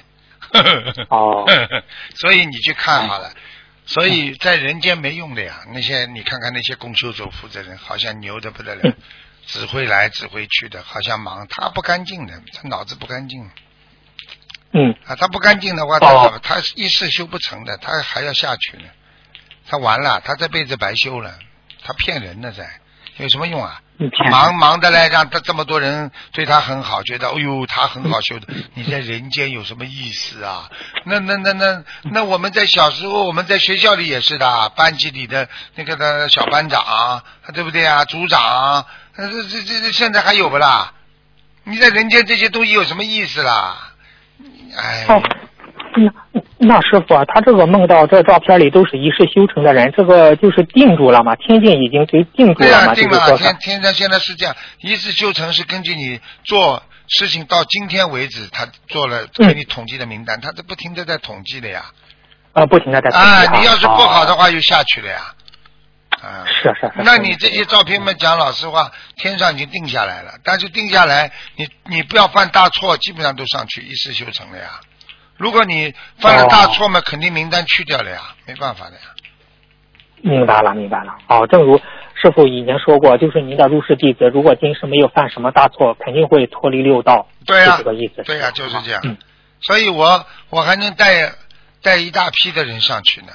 [1.09, 1.45] 哦，
[2.15, 3.31] 所以你去看好了，
[3.85, 5.61] 所以在人间没用的呀。
[5.73, 8.93] 那些你看看那些公修组负责人，好像牛的不得了，
[9.45, 13.49] 指挥来指挥去的，好像忙，他不干净的，他脑子不干净。
[14.71, 16.39] 嗯，啊，他不干净的话，他哦。
[16.43, 18.83] 他一世修不成的，他还要下去呢，
[19.67, 21.37] 他完了，他这辈子白修了，
[21.83, 22.79] 他骗人的在，
[23.17, 23.81] 有什么用啊？
[24.29, 30.69] 忙忙的嘞，让他这么多人对他很好，觉得哎呦他很好修的，你在人间有什么意思啊？
[31.05, 38.03] 那那那那那我们在小时候，我们在学校里也是的，班级里的那个的小班长，对不对啊？
[38.05, 40.91] 组长，这这这这现在还有不啦？
[41.63, 43.93] 你在人间这些东西有什么意思啦？
[44.75, 45.23] 哎，哦，
[45.95, 51.35] 那那师傅啊，他这个梦到这照片里都是一世修成的人，这个就是定住了嘛？
[51.35, 52.91] 天界已经给定住了嘛？
[52.91, 61.85] 啊定了，天天上现在是这样，一世修成是根据你做事情到今天为止，他做了嗯给你统计的名单，他这不停的在统计的呀。
[62.53, 65.33] 呃不停的在统计啊，你要是不好的哦话，又下去了呀。
[66.21, 67.03] 啊，是是是。
[67.03, 74.79] 那你这些照片嘛，讲老实话，天上已经定下来了，但是定下来，你你不要犯大错，基本上都上去一世修成了呀。
[75.37, 79.01] 如果你犯了大错嘛，肯定名单去掉了呀，没办法的呀。
[80.21, 81.15] 明白了，明白了。
[81.27, 87.27] 哦，正如师傅以前说过，就是您的入室弟子，如果今世没有犯什么大错，肯定会脱离六道。
[87.45, 88.23] 对呀、是这个意思。
[88.23, 89.01] 对呀、就是这样。
[89.03, 89.17] 嗯
[89.61, 91.31] 所以我我还能带
[91.81, 93.31] 带一大批的人上去呢。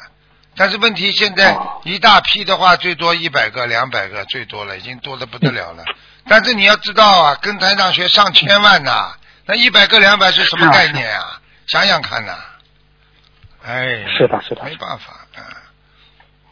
[0.54, 5.82] 但是问题现在哦一大批的话，最多一百个、两百个，最多了，已经多的不得了了。
[6.28, 9.14] 但是你要知道啊，跟台长学上千万呐，
[9.46, 11.39] 那一百个两百是什么概念啊？
[11.70, 12.33] 想想看呐，
[13.64, 15.38] 哎，是的，是的，没办法啊，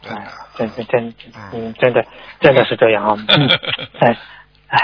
[0.01, 1.13] 真的，真真真，
[1.51, 2.05] 嗯，真的
[2.39, 3.49] 真的是这样啊，嗯，
[3.99, 4.17] 哎
[4.69, 4.79] 哎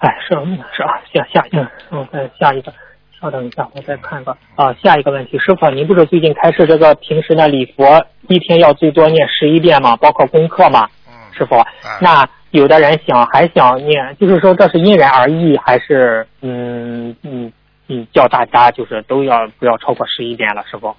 [0.00, 0.34] 哎，是
[0.74, 2.72] 是啊，下下嗯，我再下一个。
[3.20, 9.96] 稍等一下，我再看个啊，下一个问题，师傅，您不是最近开设这个平时呢礼佛，一天要最多念十一遍吗？
[9.98, 10.88] 包括功课吗？
[11.06, 11.64] 嗯，师傅，
[12.00, 17.52] 那有的人想还想念，就是说这是因人而异，还是嗯嗯
[17.88, 20.96] 嗯，叫大家就是都要不要超过十一遍了，师傅？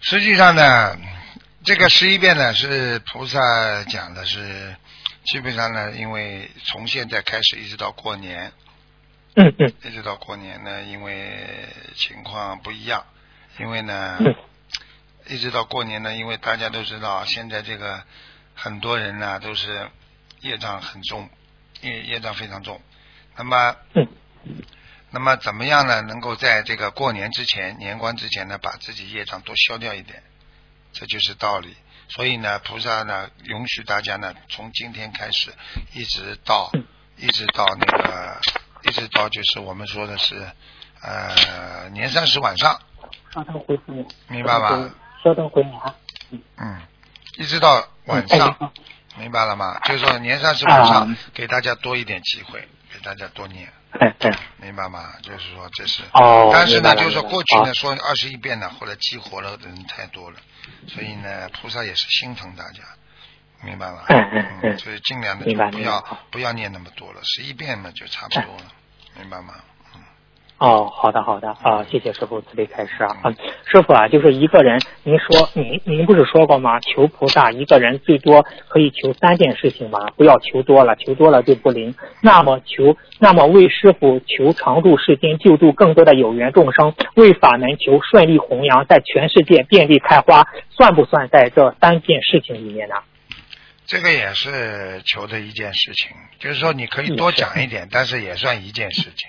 [0.00, 0.96] 实际上呢，
[1.64, 4.74] 这个十一遍呢是菩萨讲的是，
[5.24, 8.52] 基本上呢，因为从现在开始一直到过年。
[9.34, 13.02] 嗯嗯，一直到过年呢，因为情况不一样，
[13.58, 14.18] 因为呢，
[15.26, 18.02] 一直到过年呢，因为大家都知道，现在这个
[18.54, 19.88] 很多人呢都是
[20.42, 21.30] 业障很重，
[21.80, 22.78] 业业障非常重。
[23.34, 23.74] 那么，
[25.12, 26.02] 那么怎么样呢？
[26.02, 30.22] 能够在这个过年之前、年关之前呢，把自己业障多消掉一点，
[30.92, 31.76] 这就是道理。
[32.08, 35.52] 所以呢，菩萨呢允许大家呢，从今天开始，
[35.92, 36.70] 一直到
[37.16, 38.40] 一直到那个。
[38.84, 40.34] 一直到就是我们说的是，
[41.02, 42.80] 呃，年三十晚上。
[43.32, 44.04] 稍等回复你。
[44.26, 44.90] 明白吧？
[45.22, 45.94] 稍等回答。
[46.56, 46.82] 嗯。
[47.38, 48.72] 一直到晚上。
[49.16, 49.78] 明白了吗？
[49.84, 53.72] 就是说年三十晚上给大家多一点机会，给大家多念。
[54.18, 54.30] 对。
[54.58, 55.12] 明白吗？
[55.22, 56.02] 就是说这是。
[56.12, 56.50] 哦。
[56.52, 60.36] 但是呢，就是说过去呢说二十一遍呢，后来激活了的人太多了，
[60.88, 62.82] 所以呢，菩萨也是心疼大家。
[63.64, 66.00] 明白吗，嗯嗯嗯，所以尽量的就不要
[66.32, 68.64] 不要念那么多了，十一遍嘛就差不多了，
[69.16, 69.54] 明白吗？
[70.62, 70.70] 嗯。
[70.70, 73.16] 哦，好的好的啊，谢谢师傅慈悲开示啊。
[73.24, 76.78] 嗯，师傅啊，就是一个人，您说您您不是说过吗？
[76.80, 79.98] 求菩萨一个人最多可以求三件事情吗？
[80.16, 81.94] 不要求多了，求多了就不灵。
[82.20, 92.94] 那么求那么为师傅求常住世间，救助更多的有缘众生，为法门求顺利弘扬，在全世界遍地开花，算不算在这三件事情里面呢？
[93.84, 99.28] 这个也是求的一件事情，就是说你可以多讲一点，但是也算一件事情，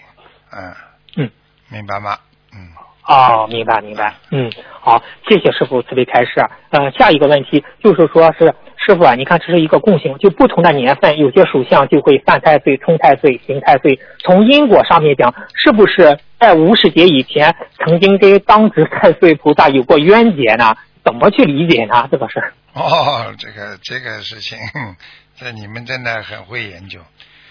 [0.51, 0.75] 嗯嗯，
[1.73, 2.15] 明白吗？
[2.53, 2.69] 嗯，
[3.07, 6.33] 哦，明白明白，嗯，好，谢谢师傅慈悲开示。
[6.69, 13.99] 呃，下一个问题就是说是师傅啊，你看这是一个共性，就不同的年份，有些属相就会犯太岁、冲太岁、刑太岁。
[14.19, 20.75] 从因果上面讲，是不是在无始劫以前曾经跟当值太岁菩萨有过冤结呢？
[21.03, 22.07] 怎么去理解呢？
[22.11, 22.53] 这个事儿？
[22.75, 24.59] 哦，这个这个事情，
[25.35, 26.99] 这你们真的很会研究。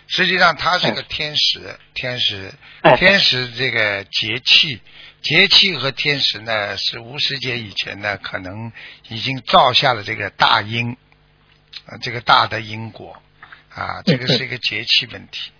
[0.07, 2.53] 实际上，它是个天时，天时，
[2.97, 4.81] 天时这个节气，
[5.23, 8.73] 节气和天时呢，是无时节以前呢，可能
[9.09, 10.97] 已经造下了这个大因，
[11.87, 13.23] 啊，这个大的因果，
[13.75, 15.51] 啊，这个是一个节气问题，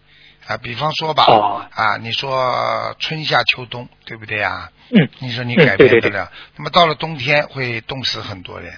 [0.47, 1.25] 啊，比方说吧，
[1.73, 4.71] 啊，你说春夏秋冬，对不对呀？
[4.91, 5.09] 嗯。
[5.21, 8.75] 你说你改变得了，那么到了冬天会冻死很多人。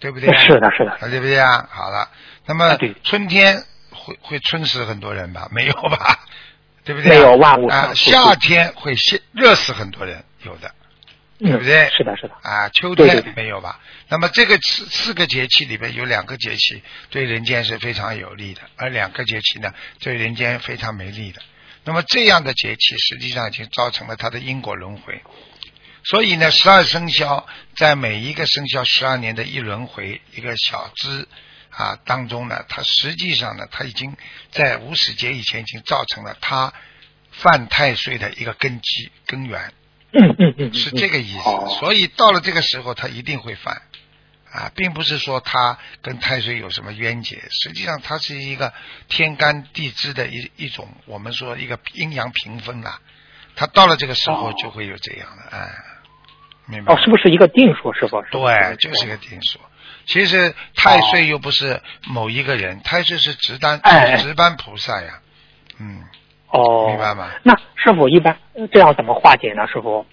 [0.00, 0.32] 对不对？
[0.36, 1.68] 是的，是的，对不对啊？
[1.72, 2.08] 好了，
[2.46, 3.64] 那么春天
[4.08, 5.48] 会会春死很多人吧？
[5.52, 6.18] 没有吧？
[6.84, 7.10] 对不对？
[7.10, 7.92] 没有万物啊。
[7.94, 8.94] 夏天会
[9.32, 10.74] 热死很多人，有的，
[11.38, 11.90] 对不对？
[11.90, 12.34] 是的，是的。
[12.42, 13.78] 啊，秋天没有吧？
[14.08, 21.42] 那么这个四四个节气里边有两个节气对人间是非常有利的，而两个节气呢对人间非常没利的。
[21.84, 25.22] 那么这样的节气实际上已经造成了它的因果轮回。
[26.04, 31.28] 所以呢，十二生肖在每一个生肖十二年的一轮回一个小支
[31.78, 34.16] 啊当中呢，他实际上呢，他已经
[34.50, 36.72] 在无始劫以前已经造成了他
[37.30, 39.72] 犯太岁的一个根基根源。
[40.10, 41.78] 嗯嗯嗯，是这个意思。
[41.78, 43.82] 所以到了这个时候，他一定会犯
[44.50, 48.72] 啊，并不是说他跟太岁有什么冤结，实际上它是一个
[49.08, 53.00] 天干地支的一一种，我们说一个阴阳平分啊。
[53.54, 55.70] 他到了这个时候就会有这样的哎。
[56.86, 57.92] 哦，是不是一个定数？
[57.92, 58.22] 是否？
[58.30, 59.60] 对，就是一个定数。
[60.08, 63.80] 其实太岁又不是某一个人，太岁是值班
[64.18, 65.20] 值班菩萨呀。
[65.78, 66.02] 嗯。
[66.48, 66.88] 哦。
[66.88, 67.28] 明白吗？
[67.44, 68.36] 那师傅一般
[68.72, 69.66] 这样怎么化解呢？
[69.68, 70.04] 师傅？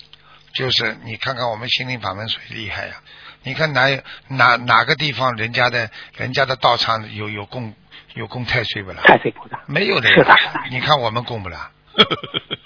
[0.54, 2.96] 就是你看看我们心灵法门谁厉害呀？
[3.44, 3.88] 你看哪
[4.28, 7.74] 哪哪个地方人家的人家的道场有有供
[8.16, 9.02] 有供太岁不啦？
[9.06, 10.10] 太岁菩萨没有的。
[10.10, 10.60] 是的，是的。
[10.72, 11.72] 你看我们供不啦？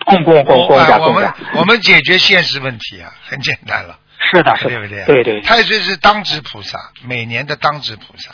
[0.06, 4.00] 供供供供家我们我们解决现实问题啊，很简单了。
[4.20, 5.06] 是的，是对不对？
[5.06, 5.42] 对对。
[5.42, 8.32] 太岁是当值菩萨，每年的当值菩萨。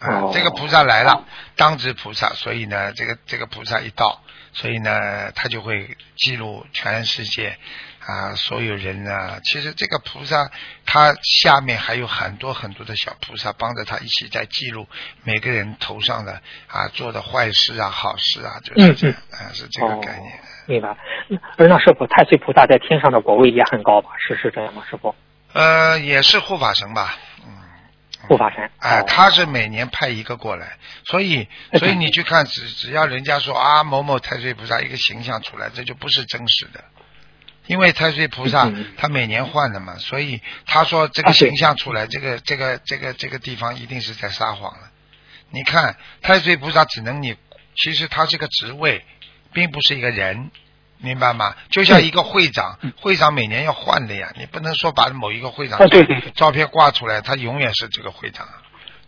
[0.00, 4.22] 啊，这个菩萨来了，当值菩萨，所以呢，这个这个菩萨一到，
[4.54, 7.58] 所以呢，他就会记录全世界
[8.06, 10.50] 啊，所有人啊，其实这个菩萨
[10.86, 14.88] 他下面还有很多很多的小菩萨帮着他一起在记录
[15.24, 20.40] 每个人头上的啊做的坏事啊、好事啊，就是这样，啊，是这个概念。
[20.70, 20.96] 明白。
[21.58, 24.10] 而那师傅，太岁菩萨在天上的果位也很高吧？
[24.18, 25.14] 是是这样吗，师傅？
[25.52, 27.16] 呃，也是护法神吧。
[28.28, 36.84] 护法神，哎，他是每年派一个过来，所以，所以你去看，只只要人家说啊，某某太岁菩萨一个形象出来，这就不是真实的，
[37.66, 44.90] 因为太岁菩萨他每年换的嘛，所以他说这个形象出来，这个这个这个这个地方一定是在撒谎了。
[45.48, 47.34] 你看太岁菩萨只能你，
[47.74, 49.02] 其实他是个职位，
[49.52, 50.50] 并不是一个人。
[51.02, 51.56] 明白吗？
[51.70, 55.80] 就像一个会长，会长每年要换的呀，你不能说把某一个会长
[56.34, 58.46] 照片挂出来，他永远是这个会长，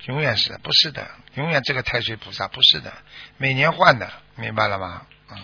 [0.06, 1.06] 永远是不是的？
[1.34, 2.90] 永远这个太岁菩萨不是的，
[3.36, 5.02] 每年换的，明白了吗？
[5.30, 5.36] 嗯，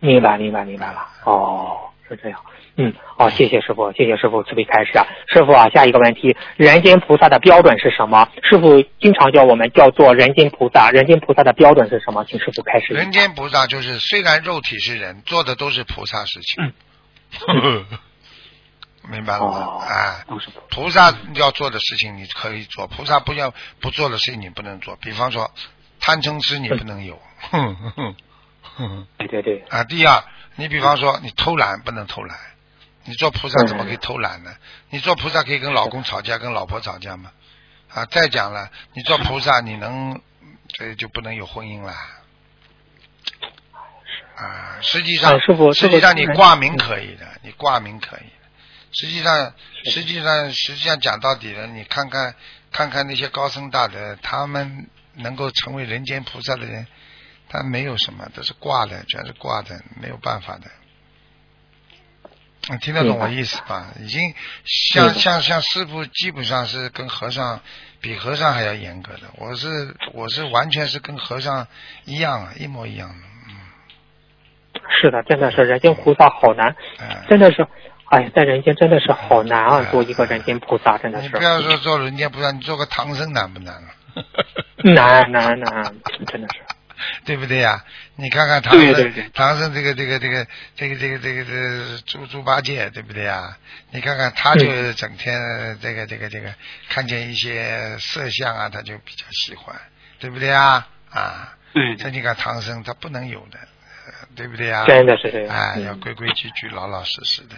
[0.00, 1.08] 明白，明白，明白了。
[1.26, 2.40] 哦，是这样。
[2.76, 8.26] 嗯，好，谢谢师傅，谢谢师傅慈悲开示啊，师傅啊，下一个问题，人间菩萨的标准是什么？
[8.42, 12.24] 师傅经常叫我们叫做人间菩萨，人间菩萨的标准是什么？
[12.24, 12.94] 请师傅开始。
[12.94, 16.72] 人间菩萨就是虽然肉体是人，做的都是菩萨事情。
[17.46, 17.84] 嗯，
[19.10, 19.84] 明白了吗？
[19.84, 20.24] 啊，
[20.70, 24.96] 菩萨要做的事情你可以做，菩萨不要不做的事情你不能做。
[24.96, 25.50] 比方说
[26.00, 27.20] 贪嗔痴你不能有。
[29.18, 29.62] 对对对。
[29.68, 30.24] 啊，第二，
[30.56, 32.34] 你比方说你偷懒不能偷懒。
[33.04, 34.54] 你做菩萨怎么可以偷懒呢？
[34.90, 37.32] 你做菩萨可以跟老公吵架，跟老婆吵架吗？
[37.88, 40.20] 啊，再讲了，你做菩萨 你能，
[40.68, 41.92] 这就不能有婚姻了。
[44.36, 45.38] 啊，实际上，
[45.74, 48.30] 实际上你挂名可以的，你挂名可以。
[48.92, 52.34] 实际上，实际上，实际上讲到底了，你看看，
[52.70, 56.86] 看看那些高僧大德，他们能够成为人间菩萨的人，
[57.48, 60.70] 他没有什么，都是挂的，全是挂的，没有办法的。
[62.70, 63.88] 你听得懂我意思吧？
[64.00, 67.60] 已经像像像师傅，基本上是跟和尚
[68.00, 69.22] 比和尚还要严格的。
[69.36, 71.66] 我是我是完全是跟和尚
[72.04, 73.14] 一样，一模一样的。
[73.48, 73.56] 嗯，
[75.00, 76.76] 是的，真的是人间菩萨好难，
[77.28, 77.66] 真的是，
[78.04, 79.82] 哎，在人间真的是好难啊！
[79.90, 81.28] 做一个人间菩萨真的是。
[81.28, 83.90] 你不要说做人间菩萨，你做个唐僧难不难啊？
[84.94, 85.94] 难难难，
[86.26, 86.60] 真的是。
[87.24, 87.84] 对不对呀？
[88.16, 93.56] 你看看唐僧，唐僧这个这个这个这个这个这个这猪猪八戒，对不对呀？
[93.90, 96.54] 你看看他就整天这个这个这个
[96.88, 99.74] 看见一些色相啊，他就比较喜欢，
[100.18, 100.86] 对不对呀？
[101.10, 101.56] 啊，
[101.98, 103.58] 这你看唐僧他不能有的，
[104.34, 104.84] 对不对呀？
[104.86, 105.54] 真的是这样。
[105.54, 107.56] 哎，要规规矩矩、老老实实的。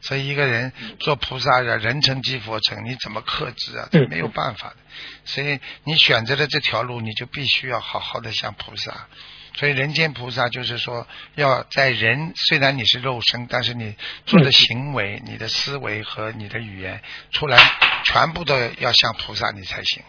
[0.00, 3.88] 所以一个人做菩萨的，人成即佛成，你怎么克制啊？
[3.90, 4.76] 这没有办法的。
[5.24, 9.08] 所以你选择了这条路，你就必须要好好的像菩萨。
[9.56, 17.58] 所以人间菩萨就是说，要在人虽然你是肉身，但是你做的行为、你的思维和你的语言出来，
[18.04, 20.02] 全部都要像菩萨，你才行。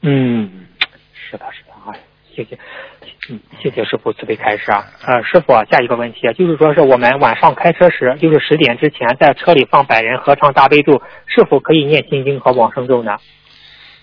[0.00, 0.66] 嗯，
[1.12, 1.94] 是的，是的啊，
[2.34, 2.58] 谢谢。
[3.30, 4.86] 嗯，谢谢师傅慈悲开示啊。
[5.06, 13.16] 呃，师傅，下一个问题就是说，是我们晚上开车时，就是十点之前，在车里放百人合唱大悲咒，是否可以念心经和往生咒呢？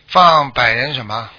[0.08, 1.30] 放百人什么？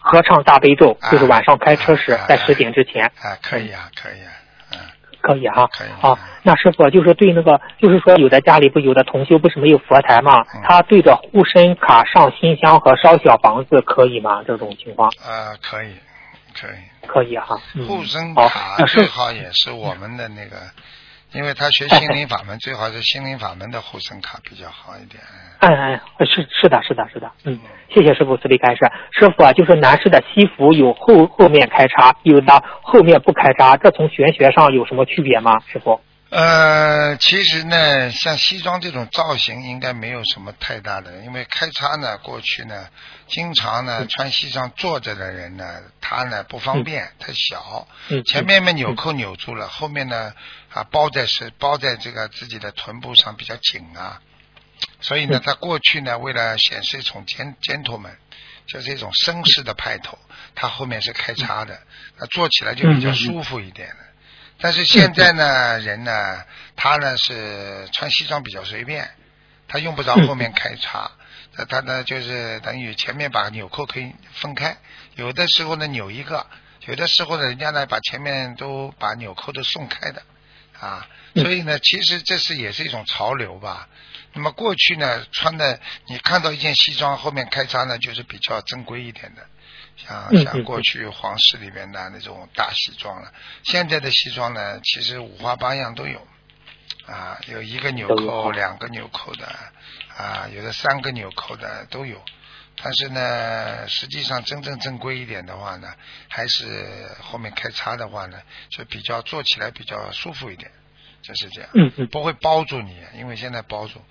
[0.00, 3.06] 合唱大悲咒，就是晚上开车时，在十点之前。
[3.06, 4.30] 啊，可以啊，可以啊，
[4.72, 4.78] 嗯，
[5.22, 5.66] 可以哈。
[5.72, 5.88] 可以。
[5.98, 14.42] 好，那师傅就是对那个，就是说有的家里不有的同修不是没有佛台嘛，他对着护身卡上新香和烧小房子可以吗？
[14.46, 15.10] 这种情况？
[15.24, 15.94] 呃，可以。
[16.54, 17.56] 可以，可以哈。
[17.86, 20.56] 护身卡最好也是我们的那个，
[21.32, 25.22] 因为他学心灵法门，最好是心灵法门的护身卡比较好一点。
[25.60, 27.30] 哎哎，是是的，是的，是的。
[27.44, 28.80] 嗯，谢谢师傅慈悲开示。
[29.12, 35.58] 师傅啊，就是男士的西服有后后面开叉，有的后面不开叉，这从玄学上有什么区别吗？
[35.72, 36.00] 师傅？
[36.34, 42.88] 呃，其实呢，像西装这种造型应该没有什么太大的，因为开叉呢，过去呢，
[43.28, 47.86] 经常呢穿西装坐着的人呢，他呢不方便，太小，
[48.24, 50.34] 前面嘛纽扣扭住了，后面呢
[50.72, 54.20] 啊包在是包在这个自己的臀部上比较紧啊，
[55.00, 58.16] 所以呢，他过去呢为了显示一种 gentleman，
[58.66, 60.18] 就是一种绅士的派头，
[60.56, 61.78] 他后面是开叉的，
[62.18, 63.96] 那坐起来就比较舒服一点的。
[64.60, 66.44] 但是现在呢，人呢，
[66.76, 69.10] 他呢是穿西装比较随便，
[69.68, 71.10] 他用不着后面开叉，
[71.68, 74.76] 他呢就是等于前面把纽扣可以分开，
[75.16, 76.46] 有的时候呢扭一个，
[76.86, 80.22] 有的时候呢人家呢把前面都把纽扣都送开的，
[80.80, 83.88] 啊，所以呢其实这是也是一种潮流吧。
[84.32, 89.46] 那么过去呢穿的，你看到一件西装后面开叉呢，就是比较正规一点的。
[89.96, 93.32] 像像过去皇室里面的那种大西装了，
[93.64, 96.26] 现在的西装呢，其实五花八样都有，
[97.06, 99.46] 啊，有一个纽扣、啊两个纽扣的，
[100.16, 102.20] 啊，有的三个纽扣的都有。
[102.82, 105.94] 但是呢，实际上真正正规一点的话呢，
[106.28, 110.68] 还是后面开叉的话呢，就比较做起来比较舒服一点，
[111.22, 111.70] 就是这样。
[111.74, 114.02] 嗯嗯不会包住你，因为现在包住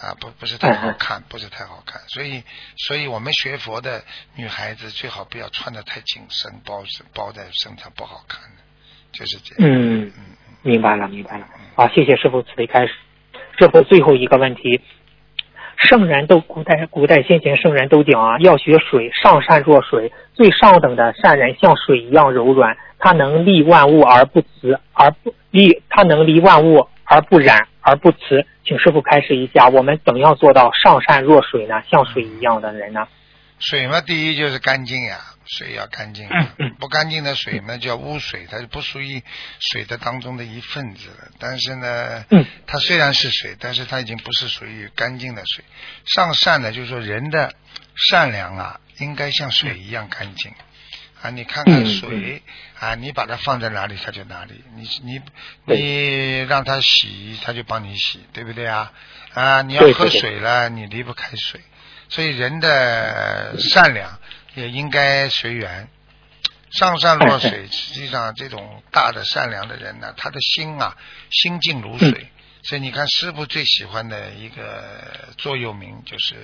[0.00, 2.00] 啊，不不是太好看，不是太好看。
[2.08, 2.42] 所以，
[2.76, 4.02] 所以我们学佛的
[4.34, 6.82] 女孩子最好不要穿的太紧身，包
[7.14, 8.62] 包在身上不好看的，
[9.12, 9.70] 就是这样。
[9.70, 10.24] 嗯，嗯嗯
[10.62, 11.46] 明白了，明白了。
[11.74, 12.94] 好，谢谢师傅慈悲开始。
[13.58, 14.80] 师傅最后一个问题，
[15.76, 28.46] 圣人都古代古代先贤圣人都讲啊，要学水，上善若水，最上等的善人像水一样柔软，他能利万物而不辞，而不利他能离万物而不染而不辞。
[28.64, 31.82] 请师傅开示一下，我们怎样做到上善若水呢？
[31.90, 33.08] 像水一样的人呢？
[33.58, 36.28] 水嘛，第一就是干净呀，水要干净。
[36.78, 39.22] 不干净的水嘛叫污水，它就不属于
[39.58, 41.28] 水的当中的一份子了。
[41.38, 45.64] 但是呢，嗯它虽然是水，但是它已经不是属于干净的水。
[46.06, 47.52] 上善呢，就是说人的
[48.10, 50.52] 善良啊，应该像水一样干净。
[51.22, 52.42] 啊，你看看嗯水
[52.78, 54.64] 啊，你把它放在哪里，它就哪里。
[54.74, 55.20] 你你
[55.66, 58.92] 你让它洗，它就帮你洗，对不对啊？
[59.34, 61.60] 啊，你要喝水了，你离不开水。
[62.08, 64.18] 所以人的善良
[64.54, 65.88] 也应该随缘，
[66.70, 67.68] 上善若水。
[67.70, 70.96] 实际上，这种大的善良的人呢，他的心啊，
[71.30, 72.28] 心静如水。
[72.62, 76.34] 所以你看，师傅最喜欢的一个座右铭就是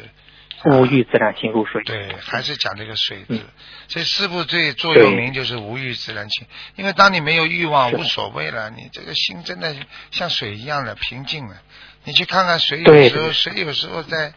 [0.65, 1.83] 无欲自然清如水。
[1.85, 3.35] 对，还是讲这个水字。
[3.35, 3.45] 嗯
[3.89, 6.45] 所以师傅最座右铭就是无欲自然清。
[6.75, 9.77] 因为当你没有欲望、无所谓了，你这个心真的
[10.11, 11.57] 像水一样的平静了。
[12.03, 14.35] 你去看看水，有时候水有时候在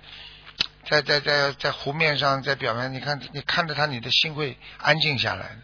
[0.85, 5.57] 在在在在湖面上，在表面，你看你看着它，你的心会安静下来。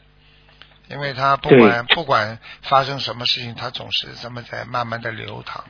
[0.87, 5.63] 因为它不管不管发生什么事情，它总是这么在慢慢的流淌。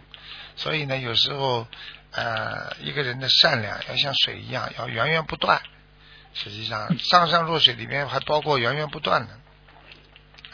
[0.55, 1.67] 所以呢，有时候
[2.15, 5.61] 呃，一个人的善良要像水一样，要源源不断。
[6.33, 9.33] 实际上，上善若水里面还包括源源不断的。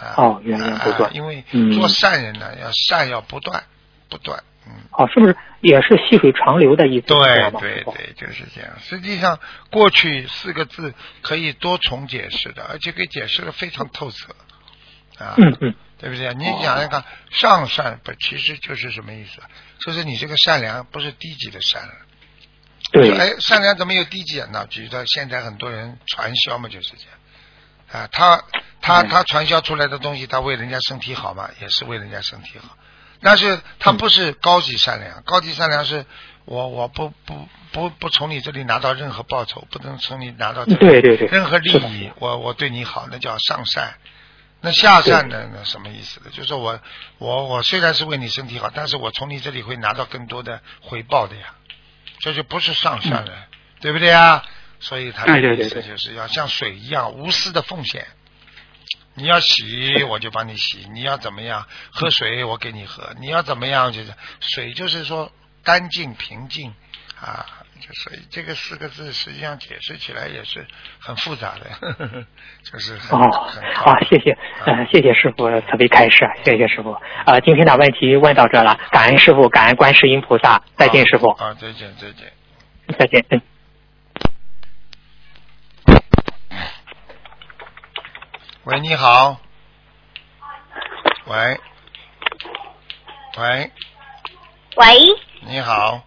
[0.03, 3.63] 啊、哦源源不断啊因为嗯做善人呢，要善要不断，
[4.09, 4.43] 不断。
[4.65, 7.07] 嗯，哦，是不是也是细水长流的意思？
[7.07, 8.71] 对对对，就是这样。
[8.79, 9.39] 实际上，
[9.71, 14.33] 过去四个字可以多重解释的，而且给解释的非常透彻。
[15.23, 16.33] 啊，嗯嗯，对不对？
[16.33, 19.39] 你想想看，上善不其实就是什么意思？
[19.85, 21.93] 就是你这个善良不是低级的善了。
[22.91, 24.49] 对说，哎，善良怎么有低级啊？
[24.51, 28.03] 那举到现在很多人传销嘛，就是这样。
[28.03, 28.43] 啊，他
[28.81, 32.75] 他嗯他传销出来的东西，他为人家身体好嘛，也是为人家身体好。
[33.21, 36.03] 但是嗯他不是高级善良，高级善良是
[36.45, 43.93] 我我不不不不从你这里拿到任何报酬，不能从你拿到对对对任何利益，我我对你好，那叫上善。
[44.61, 45.49] 那下善呢？
[45.53, 46.29] 那什么意思呢？
[46.31, 46.79] 就是说我
[47.17, 51.55] 我我虽然是为你身体好，但是我从你这里会拿到更多的回报的呀，
[52.19, 53.47] 这就不是上善了，
[53.79, 54.43] 对不对啊？
[54.79, 58.07] 所以他的意思就是要像水一样无私的奉献。
[59.13, 65.31] 你要洗，我就帮你洗；你要怎么样喝水，我给你喝；你要怎么样，就是水，就是说
[65.63, 66.73] 干净平静
[67.19, 67.45] 啊。
[67.81, 70.65] 就所以这个四个字实际上解释起来也是
[70.99, 72.25] 很复杂的，呵呵呵
[72.63, 76.95] 就是很哦很，好，谢谢，呃，谢谢师傅慈悲开示，谢谢师傅。
[77.25, 82.31] 呃，今天的问题问到这了，感恩师傅，感恩观世音菩萨，再见，师傅，啊，再见再见。
[82.99, 83.41] 再见，嗯。
[88.65, 89.41] 喂，你好。
[91.25, 91.59] 喂，
[93.37, 93.71] 喂，
[94.75, 94.85] 喂，
[95.41, 96.03] 你好。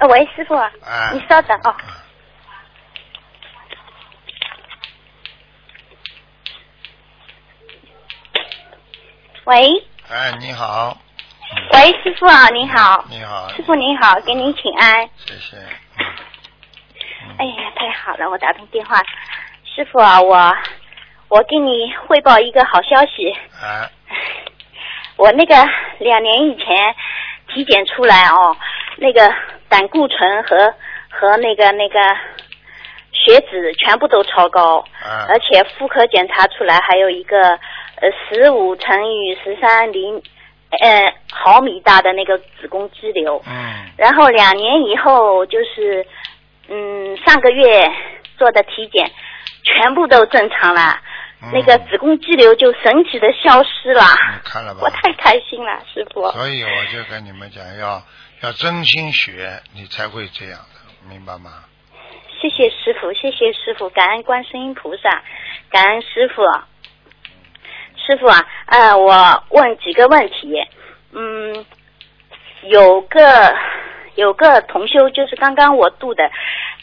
[0.00, 0.70] 呃喂，师傅，啊
[1.12, 1.74] 你稍等哦。
[9.44, 10.96] 喂，哎，你好。
[11.72, 13.48] 喂，师傅啊，你好，你好。
[13.50, 15.08] 师傅您好，给您请安。
[15.16, 15.56] 谢谢。
[17.38, 19.00] 哎呀，太好了，我打通电话。
[19.64, 20.56] 师傅啊，我
[21.28, 23.30] 我给你汇报一个好消息，
[23.62, 23.88] 啊，
[25.16, 25.54] 我那个
[25.98, 26.66] 两年以前
[27.48, 28.56] 体检出来哦，
[28.96, 29.32] 那个
[29.74, 30.72] 胆固醇和
[31.10, 31.98] 和那个那个
[33.10, 37.58] 血脂全部都超高，嗯而且妇科检查出来还有一个
[37.96, 40.22] 呃十五乘以十三厘
[40.80, 46.06] 呃毫米大的那个子宫肌瘤，嗯然后两年以后就是
[46.68, 47.90] 嗯上个月
[48.38, 49.10] 做的体检，
[49.64, 51.00] 全部都正常了，
[51.42, 54.02] 嗯那个子宫肌瘤就神奇的消失了。
[54.02, 54.82] 你看了吧？
[54.82, 56.30] 我太开心了，师傅。
[56.30, 58.00] 所以我就跟你们讲，要
[58.42, 61.64] 要真心学，你才会这样的，明白吗？
[62.40, 65.22] 谢谢师傅，谢谢师傅，感恩观世音菩萨，
[65.70, 66.42] 感恩师傅。
[67.96, 70.62] 师傅啊，呃，我问几个问题。
[71.12, 71.64] 嗯，
[72.64, 73.54] 有个
[74.16, 76.30] 有个同修，就是刚刚我度的，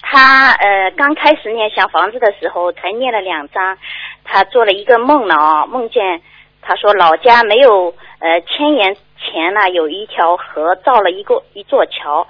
[0.02, 3.78] 他呃刚开始念小房子的时候，才念了两章，
[4.24, 6.24] 他做了一个梦呢啊，梦见
[6.62, 12.28] 他说老家没有呃千年前呢有一条河造了一个一座桥，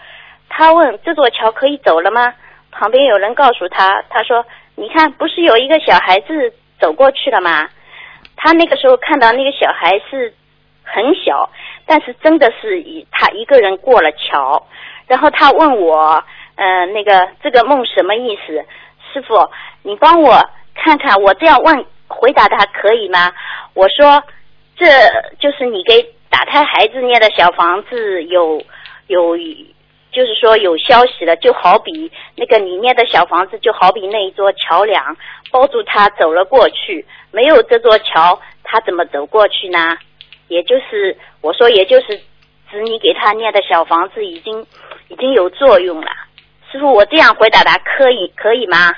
[0.50, 2.34] 他问这座桥可以走了吗？
[2.72, 7.68] 旁边有人告诉他，他说你看不是有一个小孩子走过去了吗？
[8.38, 10.34] 他那个时候看到那个小孩是
[10.84, 11.50] 很小，
[11.86, 14.66] 但是真的是以他一个人过了桥。
[15.08, 16.24] 然后他问我，
[16.56, 18.66] 呃，那个这个梦什么意思？
[19.12, 19.50] 师傅，
[19.84, 23.32] 你帮我看看，我这样问回答他可以吗？
[23.74, 24.22] 我说，
[24.78, 24.86] 这
[25.40, 28.62] 就是你给打胎孩子念的小房子有
[29.08, 29.38] 有，
[30.12, 35.16] 就是说有消息了，就好比那个你念的小房子，就好比那一座桥梁
[35.52, 39.98] 包住他走了过去，没有这座桥，他怎么走过去呢？
[40.48, 42.18] 也就是我说，也就是
[42.70, 44.66] 指你给他念的小房子已经
[45.08, 46.12] 已经有作用了。
[46.72, 48.94] 师傅，我这样回答他可以可以吗？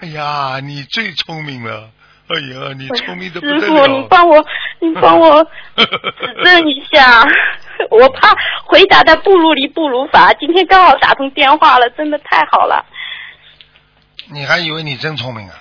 [0.00, 1.90] 哎呀，你最聪明了！
[2.34, 3.84] 哎呀，你聪明的不师得了。
[3.84, 4.46] 傅，你帮我，
[4.80, 5.42] 你帮我
[5.76, 7.24] 指正一下，
[7.90, 10.32] 我怕回答的不如理不如法。
[10.34, 12.84] 今天刚好打通电话了，真的太好了。
[14.30, 15.54] 你还以为你真聪明啊？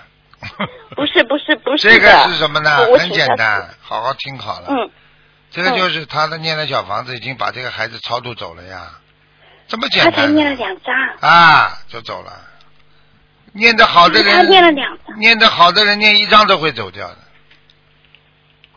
[0.95, 2.69] 不是不是不是， 这个是什么呢？
[2.97, 4.67] 很简单，好好听好了。
[4.69, 4.89] 嗯，
[5.49, 8.91] 这个就是他的念的小房子已经把这个孩子超度走了呀，
[9.69, 10.21] 这么简单他。
[10.23, 12.31] 才念了两张，啊，就走了。
[13.53, 17.17] 念得好的人，他念了两张，念得好的人念一张都会走掉的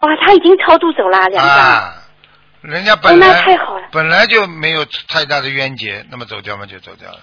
[0.00, 1.94] 哇，他已经超度走了两张，啊。
[2.62, 3.88] 人家哦，本来、那太好了。
[3.90, 7.18] 本来就没有太大的冤结，那么走掉嘛就走掉了。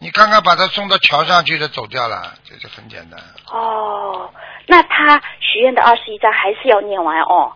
[0.00, 3.20] 你刚刚把他送到桥上去的走掉了，这就很简单。
[3.46, 4.28] 哦，
[4.66, 7.52] 那他许愿的二十一张还是要念完哦。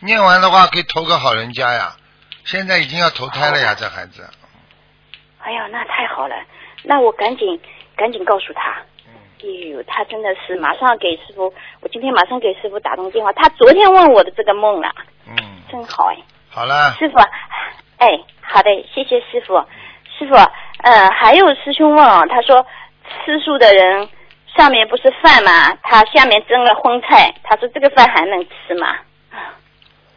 [0.00, 1.96] 念完的话可以投个好人家呀，
[2.44, 4.28] 现在已经要投胎了呀，这孩子。
[5.38, 6.34] 哎呀，那太好了，
[6.82, 7.58] 那我赶紧
[7.98, 8.80] 赶紧告诉他。
[9.06, 13.32] 嗯哎呦，他真的是马上给师傅，我今天马上给师傅打通电话。
[13.34, 14.88] 他昨天问我的这个梦了，
[15.28, 15.36] 嗯，
[15.70, 16.16] 真好哎，
[16.50, 17.18] 好了，师傅，
[17.98, 19.62] 哎，好的，谢谢师傅。
[20.18, 20.34] 师傅，
[20.82, 22.66] 呃，还有师兄问哦，他说
[23.24, 24.08] 吃素的人
[24.56, 28.88] 上面不是饭吗，他下面蒸了荤菜，他说这个饭还能吃吗？
[29.30, 29.54] 啊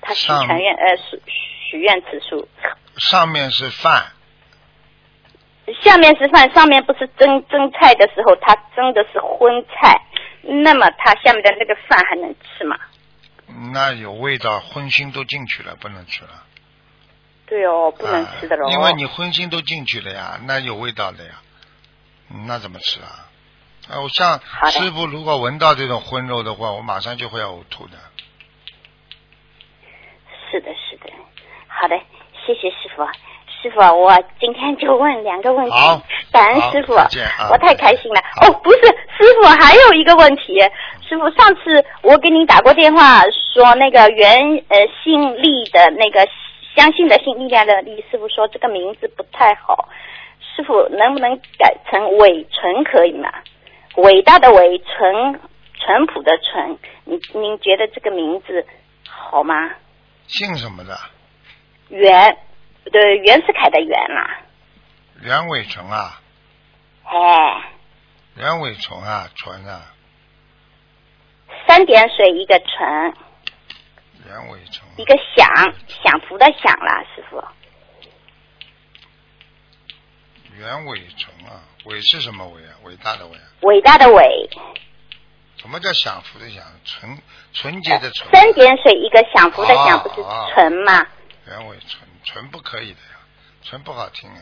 [0.01, 1.21] 他许上全愿呃许
[1.69, 2.47] 许愿吃素，
[2.97, 4.05] 上面是饭，
[5.81, 10.01] 下面是饭，上面不是蒸蒸菜的时候，它蒸的是荤菜，
[10.41, 12.77] 那么它下面的那个饭还能吃吗？
[13.73, 16.43] 那有味道，荤腥都进去了，不能吃了。
[17.45, 21.41] 对哦，不能吃的喽、啊因为你荤腥都进去了呀，那有味道的呀，
[22.29, 23.27] 嗯那怎么吃啊？
[23.89, 24.39] 啊，我像
[24.71, 27.97] 师傅如果闻到这种荤肉的话，我马上就会要呕吐的。
[30.49, 31.11] 是的，是的，
[31.67, 31.97] 好的，
[32.45, 33.03] 谢谢师傅。
[33.61, 36.01] 师傅，我今天就问两个问题好，
[36.31, 38.21] 感恩师傅我太开心了。
[38.35, 40.59] 好哦，不是，师傅还有一个问题，
[41.07, 43.21] 师傅上次我给您打过电话
[43.53, 46.27] 说那个原呃姓力的那个
[46.75, 49.89] 相信的信力量的力，师傅说这个名字不太好，
[50.39, 53.29] 师傅能不能改成伟纯可以吗？
[53.97, 55.39] 伟大的伟，纯
[55.77, 58.65] 淳朴的淳，您您觉得这个名字
[59.07, 59.69] 好吗？
[60.27, 60.97] 姓什么的？
[61.89, 62.37] 袁，
[62.89, 64.41] 对，袁世凯的袁啦，
[65.21, 66.21] 袁伟纯啊，
[67.03, 67.69] 哎，
[68.35, 69.93] 袁伟纯啊，纯啊，
[71.67, 73.13] 三点水一个纯，
[74.27, 74.87] 袁伟纯。
[74.97, 75.47] 一个享，
[76.03, 77.41] 享福的享啦，师傅。
[80.57, 82.75] 袁伟纯啊，伟是什么伟啊？
[82.83, 83.43] 伟大的伟啊？
[83.61, 84.49] 伟大的伟，
[85.57, 86.63] 什么叫享福的享？
[86.83, 87.17] 纯
[87.53, 88.29] 纯洁的纯。
[88.31, 90.21] 三点水一个享福的享，啊不是
[90.53, 91.07] 纯吗？
[91.47, 93.19] 袁伟纯，纯不可以的呀，
[93.63, 94.41] 纯不好听啊。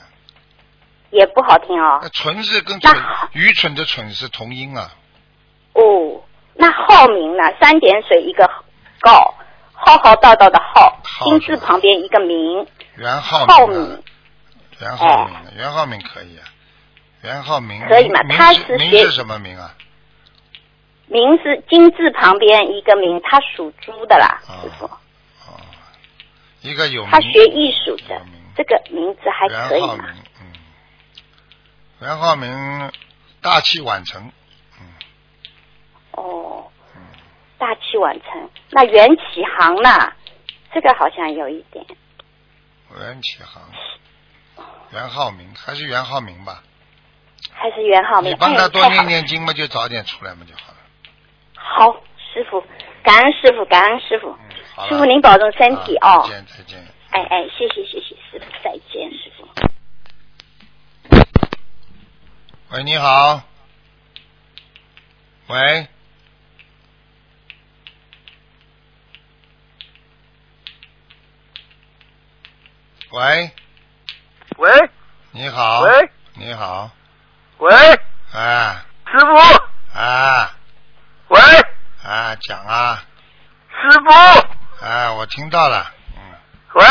[1.12, 2.10] 也不好听哦那。
[2.10, 2.96] 纯是跟蠢
[3.34, 4.92] 愚蠢的蠢是同音啊。
[5.74, 6.22] 哦，
[6.54, 7.44] 那浩明呢？
[7.60, 8.48] 三点水一个
[9.00, 9.34] 告，
[9.74, 14.04] 浩浩荡荡的浩，金字旁边一个明，袁浩浩明啊明，
[14.82, 16.46] 袁浩明啊，袁浩明可以啊。
[17.22, 19.74] 袁浩明可以吗他是学是什么名啊？
[21.08, 24.90] 名是金字旁边一个明，他属猪的啦，啊师傅。
[26.62, 28.22] 哦，一个有名他学艺术的，
[28.56, 30.54] 这个名字还可以吗袁浩明？，嗯，
[32.02, 32.92] 袁浩明
[33.42, 34.32] 大器晚成，
[34.80, 34.88] 嗯
[36.12, 37.02] 哦，嗯，
[37.58, 38.50] 大器晚成。
[38.72, 40.14] 那袁启航呢？
[40.74, 41.86] 这个好像有一点。
[42.98, 43.64] 袁启航，
[44.92, 46.62] 袁浩明还是袁浩明吧？
[47.52, 48.32] 还是袁浩明。
[48.32, 50.78] 你帮他多念念经嘛，就早点出来嘛就好了。
[51.56, 52.02] 好，
[52.34, 52.64] 师傅，
[53.04, 54.36] 感恩师傅，感恩师傅。
[54.88, 56.88] 师傅您保重身体哦啊再见再见。
[57.12, 59.48] 哎哎，谢谢谢谢师傅，再见师傅。
[62.70, 63.42] 喂，你好。
[65.48, 65.88] 喂。
[73.12, 73.52] 喂，
[74.58, 74.90] 喂
[75.32, 75.82] 你好。
[75.82, 76.92] 喂你好。
[77.58, 77.76] 喂，
[78.32, 80.56] 啊师傅，啊
[81.30, 81.42] 喂，
[82.04, 83.04] 啊，讲啊
[83.72, 84.10] 师傅，
[84.82, 86.22] 啊，我听到了，嗯，
[86.74, 86.86] 喂，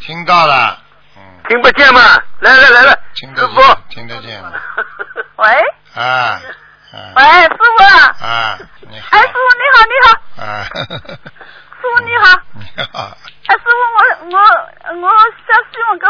[0.00, 0.78] 听到了，
[1.16, 2.00] 嗯，听不见吗？
[2.40, 4.42] 来来来来，听得见师傅，，听得见，
[5.36, 5.48] 喂，
[5.94, 7.84] 啊啊喂，师傅。
[7.84, 8.58] 啊，啊，
[8.88, 9.08] 你好。
[9.10, 13.16] 哎，师傅你好，你好，啊，师傅你好，你好，
[13.48, 13.98] 哎，师傅我
[14.30, 15.10] 我我
[15.46, 16.06] 想希望个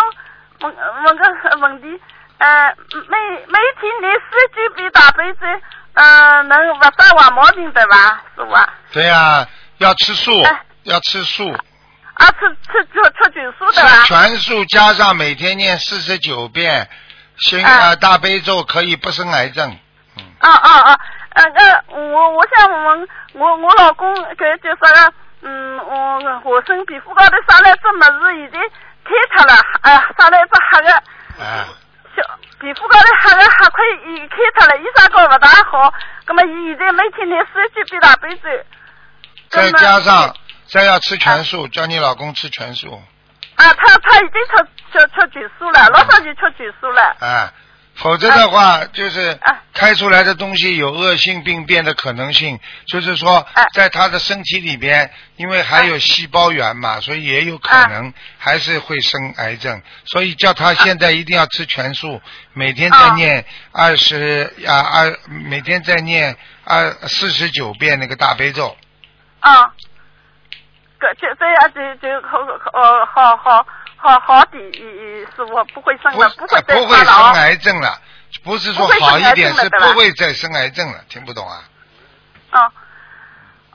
[0.60, 2.02] 问问个问题，
[2.38, 2.74] 呃，
[3.08, 3.16] 每
[3.48, 5.46] 每天念四句比大悲咒，
[5.94, 8.52] 呃，能不杀坏毛病对吧，师傅。
[8.52, 8.68] 啊？
[8.92, 9.46] 对呀，
[9.78, 10.30] 要吃素。
[10.42, 11.52] 哎，要吃素，
[12.14, 14.04] 啊，吃吃吃吃全素的啦？
[14.06, 16.88] 全素加上每天念四十九遍
[17.38, 19.76] 心哎啊大悲咒，可以不生癌症，
[20.16, 21.00] 嗯，啊啊啊！
[21.34, 25.12] 呃呃，我我想问我我老公搿就说个，
[25.42, 28.60] 嗯，我我身皮肤高头生了一只么子，已经
[29.04, 30.92] 开脱了，呃，生了一只黑的
[31.44, 31.68] 啊，
[32.16, 32.22] 小
[32.60, 35.92] 皮肤高头黑的黑块已开脱了，医生讲勿大好，
[36.24, 38.48] 葛么伊现在每天念四十九遍大悲咒，
[39.50, 40.34] 再加上
[40.68, 43.02] 再要吃全素，叫你老公吃全素，
[43.54, 47.52] 啊，他他已经吃吃吃全素了，老早就吃全素了，啊，
[47.94, 49.62] 否则的话就是啊。
[49.76, 53.66] 开出来的东西有恶性病变的可能性，就是说啊。
[53.74, 62.22] 在他的身体里边，因为还有细胞源嘛，所以也有可能还是会生癌症，所以叫他现在一定要吃全素，
[62.54, 63.14] 每天在啊。
[63.16, 68.74] 念二十啊二，每天在念二四十九遍那个大悲咒，
[69.40, 69.74] 啊，
[71.06, 72.38] 搿就这样就就好
[72.72, 77.32] 呃好好好好的，师傅不会生不了，不会再不会生。
[77.34, 77.98] 癌症了，
[78.44, 81.62] 不是说好一点，是不会再生癌症了，听不懂啊？
[82.52, 82.72] 哦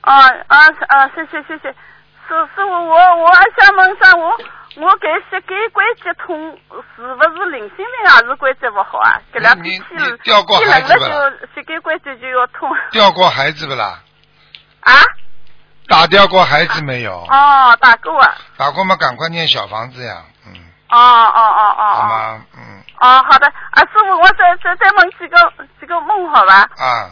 [0.01, 0.57] 啊啊
[0.87, 1.07] 啊！
[1.09, 4.29] 谢谢谢谢，师师傅，我我还想问一下，我
[4.77, 6.57] 我搿膝盖关节痛
[6.95, 9.21] 是不是灵性病还是关节不好啊？
[9.33, 13.99] 这两你天你你掉过天冷孩子吧了就膝盖关节就要痛掉过孩子不啦？
[14.81, 14.93] 啊？
[15.91, 17.13] 打掉过孩子没有？
[17.29, 18.35] 哦，打过啊！
[18.57, 20.53] 打过嘛，赶快念小房子呀，嗯，
[20.89, 21.93] 哦哦哦哦哦。
[21.95, 22.41] 好吗？
[22.57, 26.69] 嗯哦，好的，啊，师傅，我再再再问几个几个梦好吧？
[26.77, 27.09] 啊，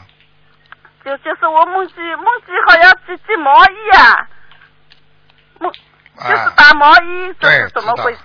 [1.03, 4.27] 就就是我梦见梦见好像织织毛衣啊，
[5.59, 5.71] 梦
[6.19, 8.19] 就是啊打毛衣，这对是怎么回事？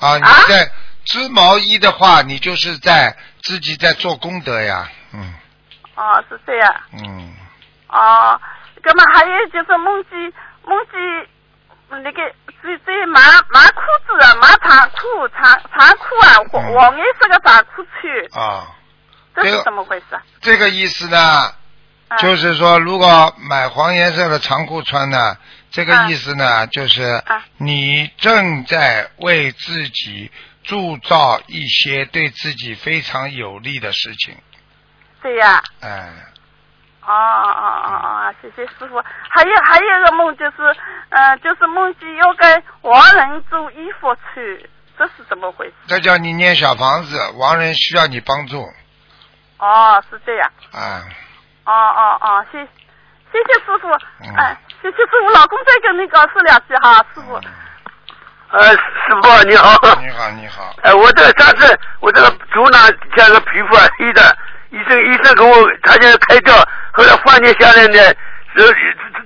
[0.00, 0.68] 啊，你啊在
[1.04, 5.34] 织毛衣的话，你就是在自己在做功德呀，嗯
[5.94, 6.74] 哦，是这样。
[6.94, 7.32] 嗯，
[7.88, 8.40] 哦，
[8.84, 10.32] 那么还有就是梦见
[10.64, 12.22] 梦见那个
[12.62, 13.20] 在在买
[13.50, 16.74] 买裤子啊，买长裤长长裤啊，黄嗯。
[16.74, 17.84] 黄颜色的长裤
[18.32, 18.66] 穿，啊，
[19.34, 20.14] 这是这个怎么回事？
[20.14, 20.22] 啊？
[20.40, 21.18] 这个意思呢，
[22.08, 25.36] 啊就是说，如果买黄颜色的长裤穿呢，
[25.70, 30.30] 这个意思呢，就是啊你正在为自己
[30.62, 34.36] 铸造一些对自己非常有利的事情，
[35.22, 36.10] 对呀、哎，
[37.06, 39.02] 哦哦哦哦，谢谢师傅。
[39.28, 40.76] 还有还有一个梦就是，
[41.10, 44.44] 呃，就是梦见要给亡人做衣服穿，
[44.96, 45.74] 这是怎么回事？
[45.86, 48.64] 这叫你念小房子，亡人需要你帮助，
[49.58, 50.50] 哦，是这样。
[50.72, 51.02] 啊，
[51.64, 52.68] 哦哦哦，谢谢
[53.32, 53.88] 谢师傅。
[54.22, 57.38] 嗯哎，谢谢师傅，老公再跟你告诉两句哈，师傅。
[58.50, 58.78] 呃，师
[59.20, 59.74] 傅你好。
[60.00, 62.80] 你好，你好，哎，我这个上次我这个足囊
[63.16, 64.36] 像个皮肤啊黑的，
[64.74, 66.54] 医生医生给我他现在开掉，
[66.92, 67.98] 后来发现下来呢，
[68.56, 68.76] 是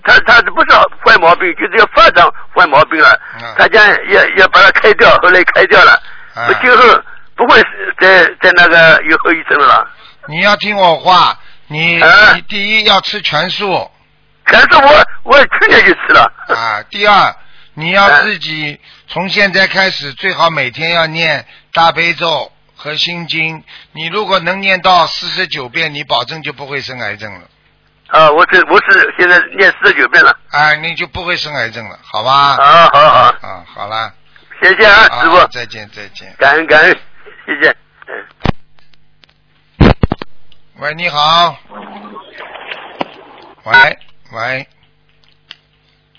[0.04, 5.92] 他他不是坏毛病，就是要发展坏毛病了嗯，他讲要要把它开掉，后来开掉了，
[6.34, 7.02] 啊我今后
[7.34, 7.62] 不会
[7.98, 9.88] 再再那个有后遗症了。
[10.26, 11.38] 你要听我话，
[11.68, 13.90] 你啊你第一要吃全素
[14.46, 16.30] 全素我我去年就吃了。
[16.48, 17.34] 啊，第二
[17.74, 27.40] 你要啊自己从现在开始最好每天要念大悲咒和心经，你如果能念到四十九遍，你保证就不会生癌症了，
[28.06, 30.30] 啊，我是我是现在念四十九遍了。
[30.50, 32.56] 啊，你就不会生癌症了，好吧？
[32.56, 34.14] 好好好，啊，好了，
[34.62, 36.32] 谢谢啊，啊师傅，再见再见。
[36.38, 36.96] 感恩感恩，
[37.46, 37.76] 谢谢。
[38.06, 38.24] 嗯。
[40.76, 41.58] 喂，你好。
[43.64, 43.98] 喂
[44.32, 44.66] 喂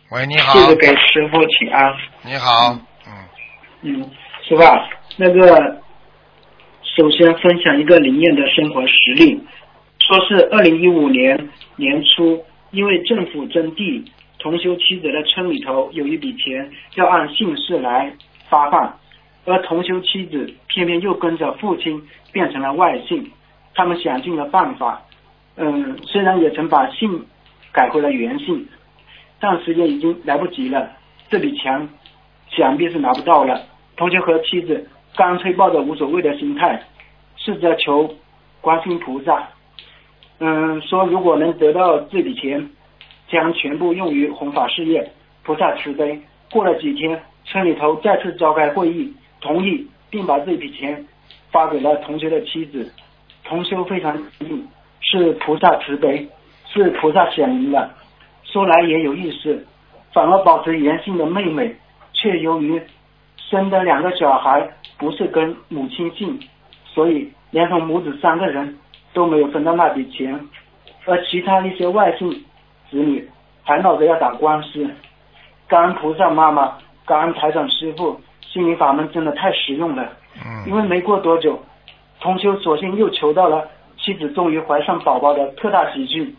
[0.10, 1.94] 喂，你好，就是给师傅请安。
[2.24, 3.30] 你好，嗯，
[3.82, 4.12] 嗯，
[4.48, 4.74] 师傅啊，
[5.16, 5.82] 那个
[7.00, 9.40] 首先分享一个灵验的生活实例，
[10.00, 11.48] 说是二零一五年
[11.78, 14.04] 年初，因为政府征地，
[14.38, 18.12] 同修妻子的村里头有一笔钱要按姓氏来
[18.50, 19.00] 发放，
[19.46, 23.32] 而同修妻子偏偏又跟着父亲变成了外姓，
[23.74, 25.02] 他们想尽了办法，
[25.56, 27.26] 嗯，虽然也曾把姓
[27.72, 28.68] 改回了原姓，
[29.40, 30.92] 但时间已经来不及了，
[31.30, 31.88] 这笔钱
[32.50, 33.62] 想必是拿不到了。
[33.96, 34.86] 同修和妻子
[35.20, 36.82] 干脆抱着无所谓的心态，
[37.36, 38.10] 试着求
[38.62, 39.50] 观世菩萨，
[40.40, 42.70] 嗯，说如果能得到这笔钱，
[43.28, 45.12] 将全部用于弘法事业，
[45.44, 46.22] 菩萨慈悲。
[46.50, 51.06] 过了几天，村里头再次召开会议，同意并把这笔钱
[51.52, 52.90] 发给了同学的妻子。
[53.44, 54.66] 同修非常高兴，
[55.02, 56.26] 是菩萨慈悲，
[56.74, 57.94] 是菩萨显灵了。
[58.46, 59.68] 说来也有意思，
[60.14, 61.76] 反而保持原性的妹妹，
[62.14, 62.82] 却由于
[63.50, 66.40] 生的两个小孩不是跟母亲姓，
[66.86, 68.78] 所以连同母子三个人
[69.12, 70.40] 都没有分到那笔钱，
[71.06, 72.30] 而其他一些外姓
[72.92, 73.28] 子女
[73.64, 74.88] 还闹着要打官司。
[75.68, 80.04] 感恩菩萨妈妈，感恩台长师傅，心灵法门真的太实用了。
[80.36, 81.60] 嗯因为没过多久，
[82.20, 86.36] 同修索性又求到了妻子终于怀上宝宝的特大喜讯，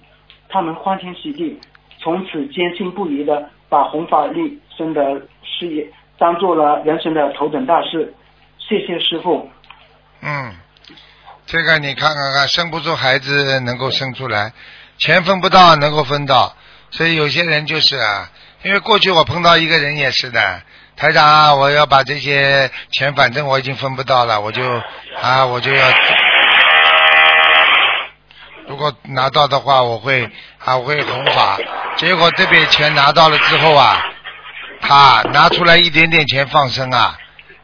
[0.48, 1.58] 他们欢天喜地，
[1.98, 5.90] 从此坚信不疑的把弘法利生的事业
[6.20, 8.14] 当做了人生的头等大事。
[8.58, 9.50] 谢谢师傅。
[10.20, 10.54] 嗯，
[11.46, 14.52] 这个你看看看，生不出孩子能够生出来，
[14.98, 16.54] 钱分不到能够分到，
[16.90, 18.30] 所以有些人就是啊，
[18.62, 20.60] 因为过去我碰到一个人也是的，
[20.94, 24.62] 台长啊，我要把这些钱，反正我已经分不到了，我就
[25.22, 25.88] 啊，我就要，
[28.68, 31.58] 如果拿到的话，我会啊，我会弘法，
[31.96, 34.00] 结果这笔钱拿到了之后啊，
[34.80, 37.18] 他拿出来一点点钱放生啊，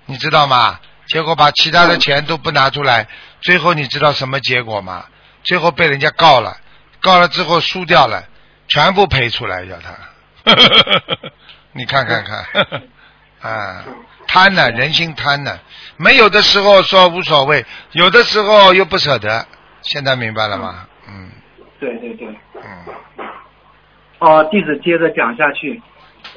[0.07, 0.79] 你知道吗？
[1.07, 3.07] 结果把其他的钱都不拿出来，
[3.41, 5.05] 最后你知道什么结果吗？
[5.45, 6.57] 最后被人家告了，
[7.01, 8.25] 告了之后输掉了，
[8.69, 9.95] 全部赔出来要他，
[11.73, 12.45] 你看看看，
[13.41, 13.85] 啊，
[14.27, 15.59] 贪呢，人心贪呢，
[15.97, 19.47] 没有的时候说无所谓，有的时候又不舍得，
[19.83, 20.87] 现在明白了吗？
[21.09, 21.31] 嗯
[21.79, 22.27] 对对对。
[22.57, 22.85] 嗯
[24.19, 25.81] 哦，弟子接着讲下去。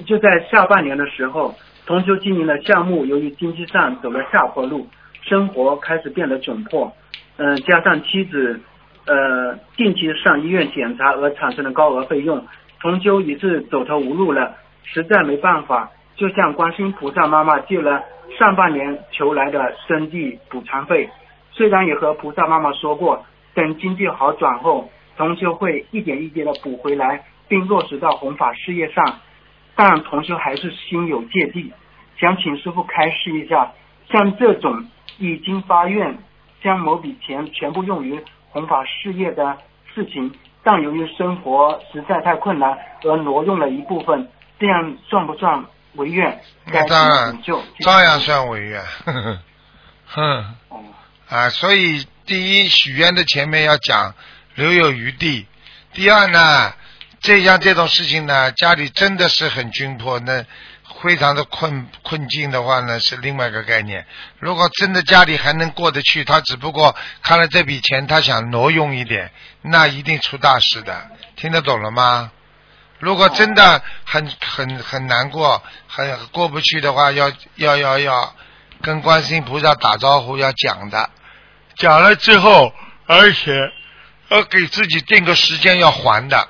[0.06, 1.54] 就在下半年的时候，
[1.86, 4.88] 同修经营的项目由于经济上走了下坡路，
[5.22, 6.92] 生活开始变得窘迫。
[7.38, 8.60] 嗯、加上妻子
[9.06, 12.46] 呃定期上医院检查而产生的高额费用，
[12.82, 18.04] 同修已是走投无路了，实在没办法，就向观世音菩萨妈妈借了
[18.38, 21.10] 上半年求来的生计补偿费。
[21.52, 29.20] 虽然也和菩萨妈妈说过，等经济好转后，同修会一点一点的补回来，并落实到弘法事业上。
[29.82, 31.72] 但同修还是心有芥蒂，
[32.20, 33.72] 想请师傅开示一下，
[34.12, 34.86] 像这种
[35.20, 36.18] 已经发愿
[36.62, 39.58] 将某笔钱全部用于弘法事业的
[39.96, 40.34] 事情，
[40.66, 44.28] 但由于生活实在太困难而挪用了一部分，
[44.60, 45.64] 这样算不算
[45.94, 46.42] 违愿？
[46.70, 47.42] 该当然？
[47.80, 48.84] 照样算违愿，
[50.08, 50.56] 哼。
[50.68, 50.84] 哦
[51.30, 54.14] 啊，所以第一许愿的前面要讲
[54.56, 55.48] 留有余地，
[55.94, 56.74] 第二呢，
[57.22, 60.46] 这像这种事情呢，家里真的是很窘迫，那
[61.02, 64.06] 非常的困困境的话呢，是另外一个概念。
[64.40, 72.32] 如果真的家里还能过得去，他只不过看了这笔钱，他想挪用一点，那一定出大事的，听得懂了吗？
[73.00, 78.36] 如果真的很很很难过，很过不去的话，要要要要
[78.82, 81.10] 跟观世音菩萨打招呼，要讲的，
[81.76, 82.74] 讲了之后，
[83.06, 83.72] 而且
[84.30, 86.48] 要给自己定个时间要还的，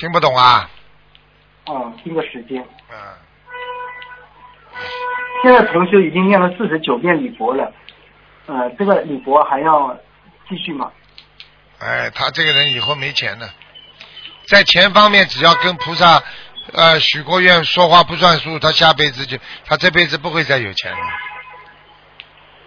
[0.00, 0.68] 听不懂啊？
[1.66, 2.66] 哦，听个时间。
[2.90, 2.96] 嗯，
[5.42, 7.70] 现在同修已经念了四十九遍礼佛了，
[8.46, 9.94] 呃，这个礼佛还要
[10.48, 10.90] 继续吗？
[11.80, 13.46] 哎，他这个人以后没钱了，
[14.46, 16.22] 在钱方面只要跟菩萨
[16.72, 19.36] 呃许过愿，说话不算数，他下辈子就
[19.66, 20.98] 他这辈子不会再有钱了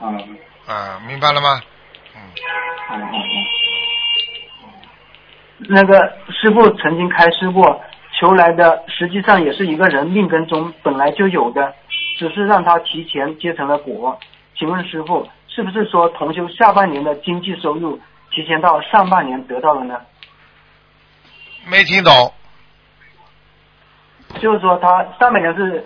[0.02, 1.60] 嗯啊，明白了吗？
[2.16, 2.22] 嗯，
[2.92, 3.63] 嗯嗯嗯。
[5.70, 7.82] 那个师傅曾经开示过，
[8.20, 11.74] 求来的实际上也是一个人命根中本来就有的，
[12.18, 14.18] 只是让他提前结成了果。
[14.56, 18.00] 请问师傅，是不是说同修下半年的经济收入
[18.32, 20.00] 提前到上半年得到了呢？
[21.70, 22.12] 没听懂。
[24.40, 25.84] 就是说他上半年是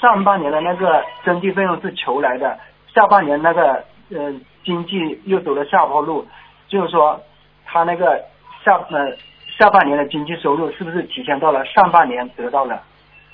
[0.00, 2.58] 上半年的那个征地费用是求来的，
[2.94, 4.32] 下半年那个呃
[4.64, 6.26] 经济又走了下坡路，
[6.68, 7.20] 就是说
[7.64, 8.22] 他那个
[8.64, 9.16] 下呃
[9.58, 12.82] 下半年的经济收入是不是提前到了上半年得到了？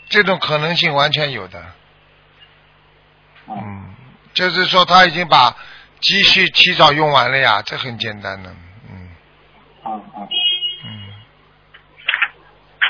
[0.09, 1.62] 这种可能性完全有的。
[3.49, 3.95] 嗯，
[4.33, 5.55] 就是说他已经把
[6.01, 8.51] 积蓄提早用完了呀，这很简单的。
[8.91, 9.09] 嗯
[9.83, 10.28] 啊啊，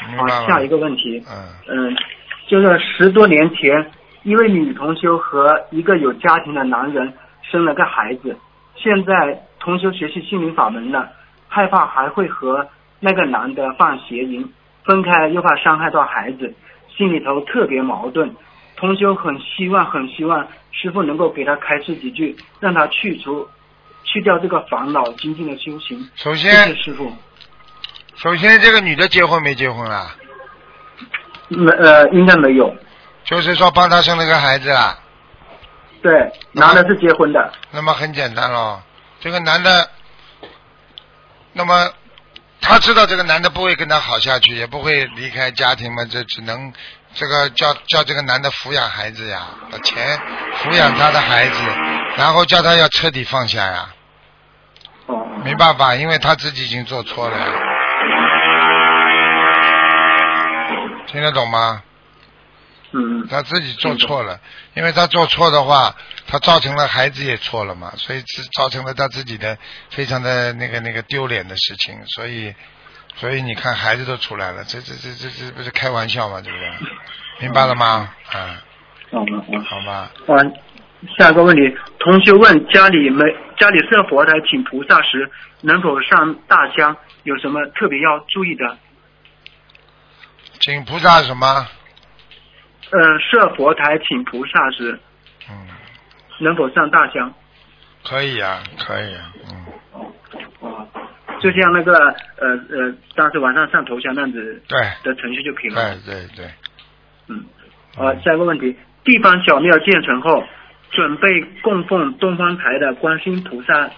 [0.08, 0.46] 嗯，好？
[0.46, 1.96] 下一个问题，嗯嗯，
[2.48, 3.90] 就是十多年前，
[4.22, 7.12] 一位女同修和一个有家庭的男人
[7.42, 8.36] 生了个孩子，
[8.76, 11.10] 现在同修学习心灵法门了，
[11.50, 12.66] 害怕还会和
[13.00, 14.50] 那个男的犯邪淫，
[14.84, 16.54] 分开又怕伤害到孩子，
[16.96, 18.34] 心里头特别矛盾。
[18.76, 23.46] 同修很希望很希望师傅能够给他开示几句，让他去除
[24.04, 26.08] 去掉这个烦恼，精进的修行。
[26.14, 27.12] 首先谢师傅。
[28.16, 30.14] 首先这个女的结婚没结婚啊？
[31.48, 32.74] 没呃，应该没有。
[33.24, 34.96] 就是说帮她生了个孩子啊。
[36.00, 37.52] 对，男的是结婚的。
[37.70, 38.80] 那么很简单咯，
[39.20, 39.88] 这个男的，
[41.52, 41.90] 那么
[42.60, 46.72] 他知道这个男的不会跟他好下去，也不会离开家庭嘛，这只能
[47.14, 50.18] 这个叫叫这个男的抚养孩子呀，把钱
[50.62, 51.58] 抚养他的孩子，
[52.16, 53.88] 然后叫他要彻底放下呀。
[55.06, 55.16] 哦。
[55.44, 57.46] 没办法，因为他自己已经做错了呀。
[61.06, 61.82] 听得懂吗？
[62.92, 63.26] 嗯。
[63.28, 64.38] 他自己做错了，
[64.74, 65.94] 因为他做错的话，
[66.30, 69.58] 他造成了孩子也错了嘛，所以是造成了他自己的
[69.90, 72.54] 非常的那个那个丢脸的事情，所以
[73.16, 76.40] 所以你看孩子都出来了，这这这这这不是开玩笑嘛？
[76.40, 76.70] 对不对？
[77.40, 78.14] 明白了吗？
[78.32, 78.62] 啊，
[79.10, 79.64] 嗯嗯嗯。
[79.64, 80.10] 好吧。
[80.28, 80.54] 嗯，
[81.18, 81.62] 下一个问题，
[81.98, 83.24] 同学问家里没
[83.58, 85.28] 家里设佛台请菩萨时，
[85.62, 86.96] 能否上大香？
[87.24, 88.78] 有什么特别要注意的？
[90.60, 91.66] 请菩萨什么？
[92.90, 95.00] 呃，设佛台请菩萨时，
[95.48, 95.68] 嗯，
[96.40, 97.32] 能否上大香？
[98.04, 99.32] 可以啊，可以啊，
[100.62, 100.88] 嗯，
[101.40, 101.92] 就像那个
[102.38, 105.94] 呃呃，当时晚上上头香那样子对的程序就可以了。
[106.04, 106.50] 对对对，
[107.28, 107.44] 嗯。
[107.98, 110.42] 呃，下一个问题，地方小庙建成后，
[110.90, 113.90] 准备供奉东方台的观世音菩萨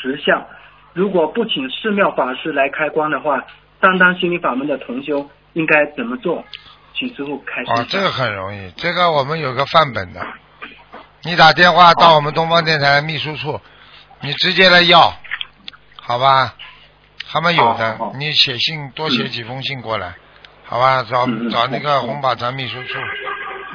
[0.00, 0.46] 石像，
[0.92, 3.44] 如果不请寺庙法师来开光的话，
[3.80, 6.44] 担当心理法门的同修应该怎么做？
[6.94, 7.80] 请师傅开示啊。
[7.80, 10.20] 哦，这个很容易，这个我们有个范本的，
[11.22, 13.60] 你打电话到我们东方电台秘书处，
[14.22, 15.12] 你直接来要，
[16.00, 16.54] 好吧？
[17.30, 20.14] 他们有的，你写信多写几封信过来，
[20.64, 21.02] 好吧？
[21.02, 22.98] 找找那个红宝山秘书处，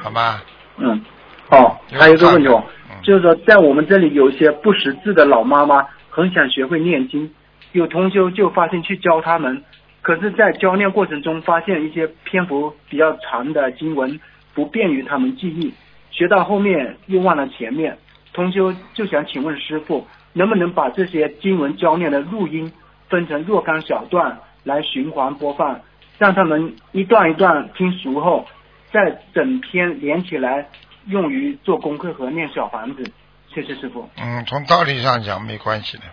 [0.02, 0.42] 好吧？
[0.78, 1.04] 嗯，
[1.48, 2.64] 好，还有一个问题哦，
[3.04, 7.32] 就是说在我们这里有一些不识字的老妈妈，很想学会念经，
[7.70, 9.62] 有同修就发心去教他们，
[10.02, 14.18] 可是，在教念过程中发现一些篇幅比较长的经文
[14.52, 15.72] 不便于他们记忆，
[16.16, 17.98] 学到后面又忘了前面，
[18.32, 22.72] 同修就想请问师傅，能不能把这些经文教念的录音
[23.10, 25.78] 分成若干小段来循环播放，
[26.16, 28.46] 让他们一段一段听熟后。
[28.92, 30.68] 再整篇连起来，
[31.06, 33.04] 用于做功课和念小房子。
[33.52, 34.08] 谢谢师傅。
[34.16, 36.04] 嗯，从道理上讲没关系的。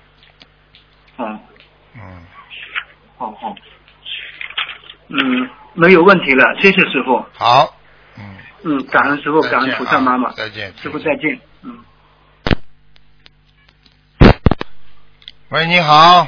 [1.23, 1.39] 啊。
[1.95, 2.01] 嗯。
[3.15, 3.55] 好好。
[5.07, 7.23] 嗯，没有问题了，谢谢师傅。
[7.33, 7.73] 好。
[8.63, 8.77] 嗯。
[8.77, 10.31] 嗯，感恩师傅，感恩菩萨妈妈。
[10.31, 10.73] 再见。
[10.77, 11.39] 师傅再见。
[11.63, 11.79] 嗯。
[15.49, 16.27] 喂，你好。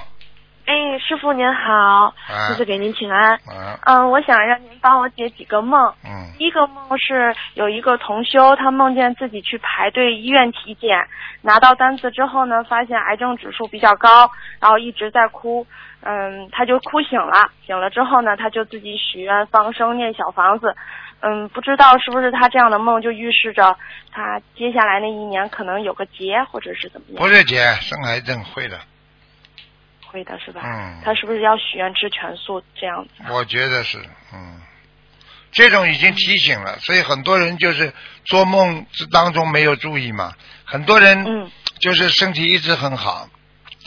[0.66, 3.36] 哎，师傅您好，啊弟子给您请安。
[3.36, 5.94] 嗯嗯，我想让您帮我解几个梦。
[6.04, 6.34] 嗯。
[6.38, 11.08] 第一个梦是有一个同修，他梦见自己去排队医院体检，
[11.42, 15.66] 拿到单子之后呢，发现癌症指数比较高，然后一直在哭。
[16.02, 20.76] 嗯，他就哭醒了，醒了之后呢，他就自己许愿放生念小房子。
[21.28, 23.76] 嗯，不知道是不是他这样的梦就预示着
[24.12, 27.18] 他接下来那一年可能有个劫，或者是怎么样？
[27.18, 28.80] 不是劫，生癌症会的。
[30.06, 30.62] 会的是吧？
[30.64, 31.02] 嗯。
[31.04, 33.24] 他是不是要许愿吃全素这样子？
[33.32, 33.98] 我觉得是，
[34.34, 34.62] 嗯，
[35.52, 37.92] 这种已经提醒了，所以很多人就是
[38.26, 41.50] 做梦之当中没有注意嘛，很多人嗯
[41.80, 43.28] 就是身体一直很好，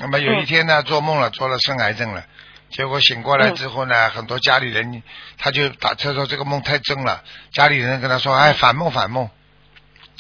[0.01, 2.25] 那么有一天呢做梦了，做了生癌症了，
[2.71, 5.03] 结果醒过来之后呢，很多家里人
[5.39, 9.31] 他就打车说这个梦太真了，家里人跟他说哎反梦反梦，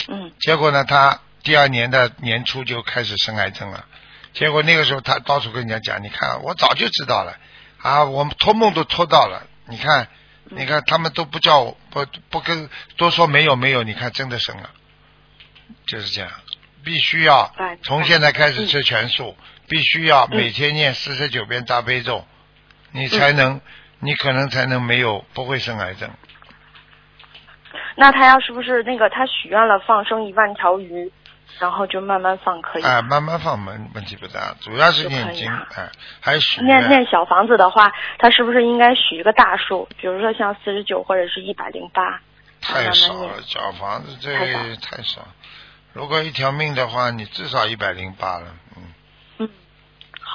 [0.08, 0.32] 嗯。
[0.40, 3.84] 结果呢他第二年的年初就开始生癌症了。
[4.32, 7.36] 结果那个时候他到处跟人家讲，你看我早就知道了。
[7.78, 10.08] 啊，我们托梦都托到了，你看，
[10.46, 14.70] 你看他们都不叫我不不跟多说没有没有，你看真的生了，
[15.86, 16.30] 就是这样，
[16.82, 19.36] 必须要从现在开始吃全素，
[19.68, 22.26] 必须要每天念四十九遍大悲咒，
[22.92, 23.60] 你才能，
[24.00, 26.10] 你可能才能没有不会生癌症。
[27.96, 31.10] 那他要是不是那个他许愿了放生一万条鱼，
[31.58, 32.88] 然后就慢慢放可以吗？
[32.88, 36.88] 啊，慢慢放问问题不大，主要是念经，哎，还许念愿。
[36.88, 42.20] 念小房子的话，他是不是应该许一个大数，比如说像四十九或者是一百零八？
[42.60, 44.30] 太少了，小房子这
[44.76, 45.26] 太少。
[45.92, 48.82] 如果一条命的话，你至少一百零八了，嗯。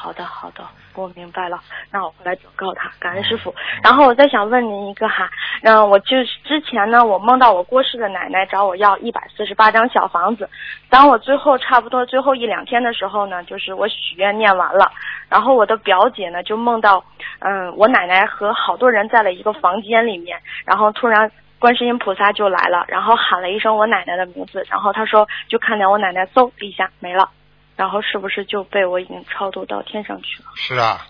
[0.04, 0.62] 好的，好的，
[0.95, 1.58] 我明白了。
[1.89, 3.56] 那我回来转告他，感恩师傅。
[3.82, 5.30] 然后我再想问您一个哈，
[5.62, 10.49] 嗯，我就是之前呢，我梦到我过世的奶奶找我要一百四十八张小房子。
[10.89, 14.91] 当我最后差不多最后一两天的时候呢，就是我许愿念完了，
[15.30, 17.01] 然后我的表姐呢就梦到，
[17.39, 27.30] 嗯，我奶奶和好多人在了一个房间里面，然后突然观世音菩萨就来了，然后喊了一声我奶奶的名字，然后他说就看见我奶奶嗖一下没了。
[27.76, 30.49] 然后是不是就被我已经超度到天上去了？
[30.55, 31.05] 是啊，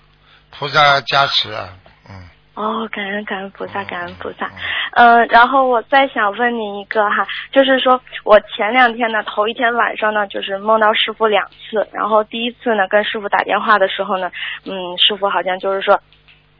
[0.52, 1.70] 菩萨加持啊，
[2.10, 2.30] 嗯。
[2.56, 4.52] 哦，感恩感恩菩萨，感恩菩萨。
[4.94, 14.32] 嗯，然后我再想问你一个哈，就是说我前两天呢，头一天晚上呢，就是梦到师傅两次，然后第一次呢，跟师傅打电话的时候呢，
[14.66, 16.00] 嗯，师傅好像就是说。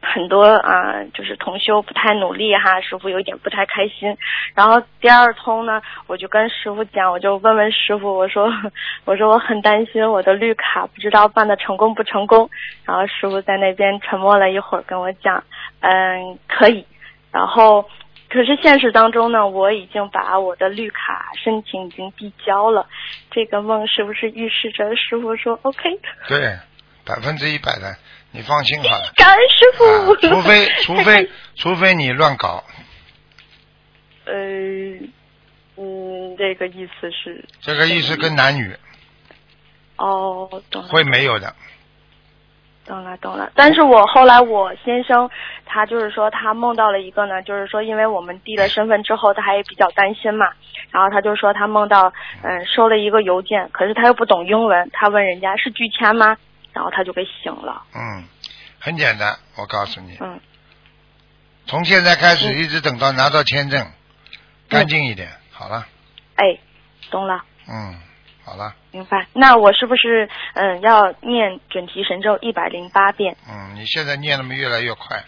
[0.04, 4.16] 很多啊，就是同修不太努力哈，师傅有点不太开心。
[4.54, 8.48] 然后第二通呢，我就跟师傅讲，我就问问师傅，我说
[9.04, 12.48] 我说我很担心我的绿卡不知道办的成功不成功。
[12.84, 15.42] 然后师傅在那边沉默了一会儿，跟我讲，
[15.80, 16.86] 嗯，可以。
[17.32, 17.84] 然后
[18.28, 22.86] 可是现实当中呢，我已经把我的绿卡申请已经递交了。
[23.30, 25.88] 这个梦是不是预示着师傅说 OK？
[26.28, 26.56] 对，
[27.04, 27.94] 百分之一百的。
[28.34, 30.16] 你放心好了，感恩师傅。
[30.16, 32.64] 除非 除非除非你乱搞。
[34.26, 34.34] 呃，
[35.76, 37.44] 嗯，这个意思是。
[37.60, 38.74] 这个意思跟男女。
[39.96, 40.88] 哦，懂了。
[40.88, 41.54] 会没有的。
[42.84, 45.30] 懂了懂了，但是我后来我先生
[45.64, 50.46] 他就是说他梦到了一个呢，就是说因为我们递了身份之后，他还比较担心嘛，
[50.90, 52.12] 然后他就说他梦到
[52.42, 56.36] 嗯收了一个邮件，可是他又不懂英文，他问人家是拒签吗？
[56.74, 57.84] 然后他就给醒了。
[57.94, 58.24] 嗯，
[58.80, 60.18] 很简单，我告诉你。
[60.20, 60.40] 嗯。
[61.66, 63.90] 从现在开始一直等到拿到签证，
[64.68, 65.86] 干净一点，好了。
[66.34, 66.58] 哎，
[67.10, 67.42] 懂了。
[67.66, 67.98] 嗯，
[68.44, 68.74] 好了。
[68.90, 69.26] 明白。
[69.32, 73.36] 那我是不是嗯要念准提神咒一百零八遍？
[73.48, 75.24] 嗯，你现在念的么越来越快。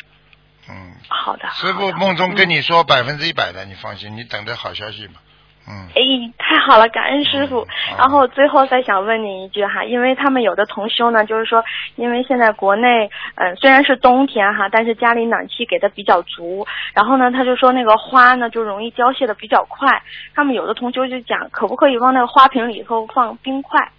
[0.69, 0.95] 嗯。
[1.09, 1.49] 好的。
[1.53, 5.23] 师傅梦中跟你说百分之一百的，你放心，你等着好消息吧。
[5.69, 6.01] 嗯，哎，
[6.39, 7.67] 太好了，感恩师傅。
[7.99, 11.65] 然后最后再想问您一句哈，因为他们有的同修呢，就是说，
[11.97, 20.03] 因为现在国内，嗯，虽然是冬天哈，但是家里暖气给的比较足，然后呢，他就说那个花呢就容易凋谢的比较快。
[20.35, 23.91] 他们有的同修就讲，可不可以往那个花瓶里头放冰块？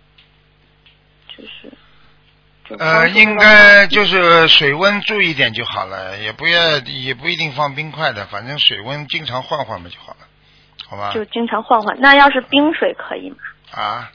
[1.35, 1.71] 就是，
[2.79, 10.26] 呃，应该就是水温注意点就好了，也不要也不一定放冰块的，反正水温经常换换嘛就好了。
[10.89, 11.99] 好吧，就经常换换。
[11.99, 13.37] 那要是冰水可以吗？
[13.71, 14.11] 啊，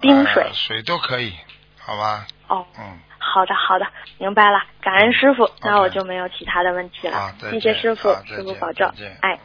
[0.00, 1.34] 冰水，水都可以，
[1.78, 2.26] 好吧。
[2.48, 3.86] 哦，嗯，好的，好的，
[4.18, 4.60] 明白了。
[4.80, 7.34] 感恩师傅，那我就没有其他的问题了。
[7.50, 8.92] 谢谢师傅，师傅保重。
[9.20, 9.38] 哎。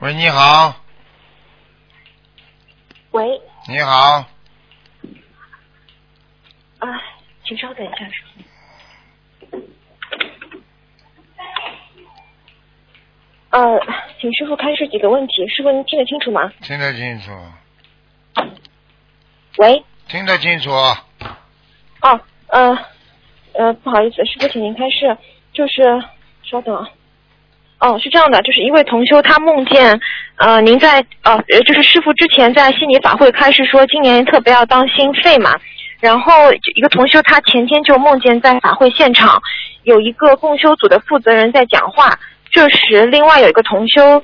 [0.00, 0.74] 喂，你好。
[3.12, 3.40] 喂。
[3.68, 4.24] 你好。
[6.78, 6.88] 啊，
[7.44, 8.42] 请稍等一下，师傅。
[13.50, 13.80] 呃，
[14.20, 16.52] 请师傅开示几个问题，师傅您听得清楚吗？
[16.62, 17.30] 听得清楚。
[19.58, 19.82] 喂。
[20.08, 20.70] 听得清楚。
[20.70, 22.78] 哦，呃，
[23.54, 25.16] 呃，不好意思，师傅，请您开示，
[25.52, 25.82] 就是
[26.42, 26.86] 稍等。
[27.80, 30.00] 哦，是这样的，就是一位同修他梦见，
[30.36, 31.36] 呃，您在呃，
[31.66, 35.58] 就是师傅之前在悉尼法会开始说今年特别要当心肺嘛，
[35.98, 39.40] 然后一个同修他前天就梦见在法会现场
[39.82, 42.18] 有一个共修组的负责人在讲话。
[42.50, 44.22] 这时，另外有一个同修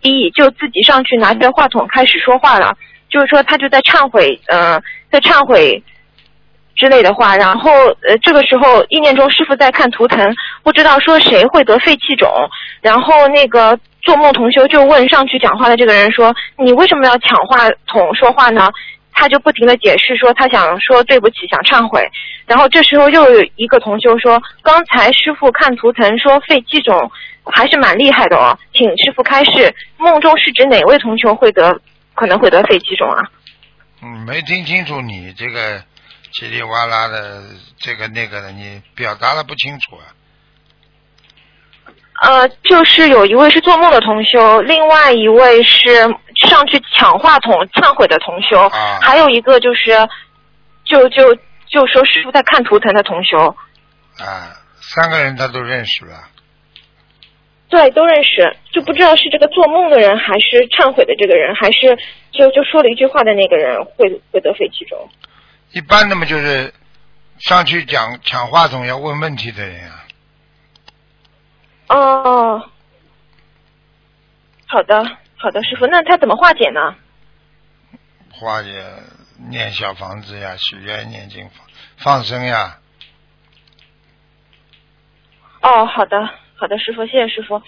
[0.00, 2.74] 一就自己上去拿着话筒开始说话了，
[3.10, 5.82] 就是说他就在忏悔，呃，在忏悔
[6.74, 7.36] 之类的话。
[7.36, 7.70] 然后，
[8.08, 10.26] 呃，这个时候意念中师傅在看图腾，
[10.62, 12.28] 不知道说谁会得肺气肿。
[12.80, 18.70] 然后那个做梦同修就问上去讲话的这个人说：“你为什么要抢话筒说话呢？”
[19.18, 22.06] 他就不停的解释说他想说对不起，想忏悔。
[22.46, 27.10] 然后这时候又有一个同修说：“刚才师傅看图腾说肺气肿。”
[27.54, 31.80] 还是蛮厉害的哦，请师傅开示，梦中是指哪位同学会得
[32.14, 33.22] 可能会得肺气肿啊？
[34.02, 35.78] 嗯，没听清楚你这个
[36.34, 37.42] 叽里哇啦的
[37.78, 40.04] 这个那个的，你表达的不清楚啊。
[42.22, 46.02] 呃，就是有一位是做梦的同修，另外一位是
[46.48, 48.68] 上去抢话筒忏悔的同修，
[49.00, 49.92] 还有一个就是
[50.84, 51.34] 就就
[51.68, 53.54] 就说师傅在看图腾的同修。
[54.18, 56.16] 啊，三个人他都认识了。
[57.68, 61.98] 对，都认识，就不知道是这个做梦的人，还是忏悔的这个人，还是
[62.30, 65.08] 就就说了一句话的那个人会会得肺气肿。
[65.72, 66.72] 一般的嘛，就是
[67.38, 70.04] 上去讲抢话筒要问问题的人啊。
[71.88, 72.70] 哦，
[74.66, 75.04] 好的，
[75.36, 76.94] 好的，师傅，那他怎么化解呢？
[78.32, 78.84] 化解，
[79.50, 81.66] 念小房子呀，许愿、念经、放
[81.98, 82.78] 放生呀。
[85.62, 87.60] 哦，好的，好的，师傅，谢谢师傅。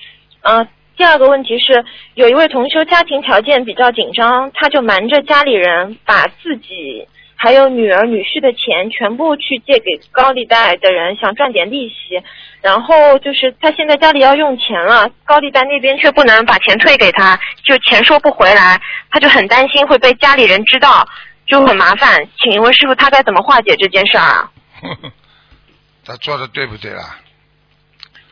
[0.42, 0.66] 嗯、
[0.96, 1.84] 第二个问题是，
[2.14, 12.22] 有一位同修家庭条件比较紧张，他就瞒着家里人，把自己还有女儿女婿的钱全部去借给高利贷的人，想赚点利息。
[12.62, 18.80] 然后就是他现在家里要用钱了，高利贷那边却不能把钱退给他，就钱收不回来，
[19.10, 21.06] 他就很担心会被家里人知道，
[21.46, 22.26] 就很麻烦。
[22.38, 24.50] 请问师傅，他该怎么化解这件事儿啊？
[26.04, 27.18] 他做的对不对啦？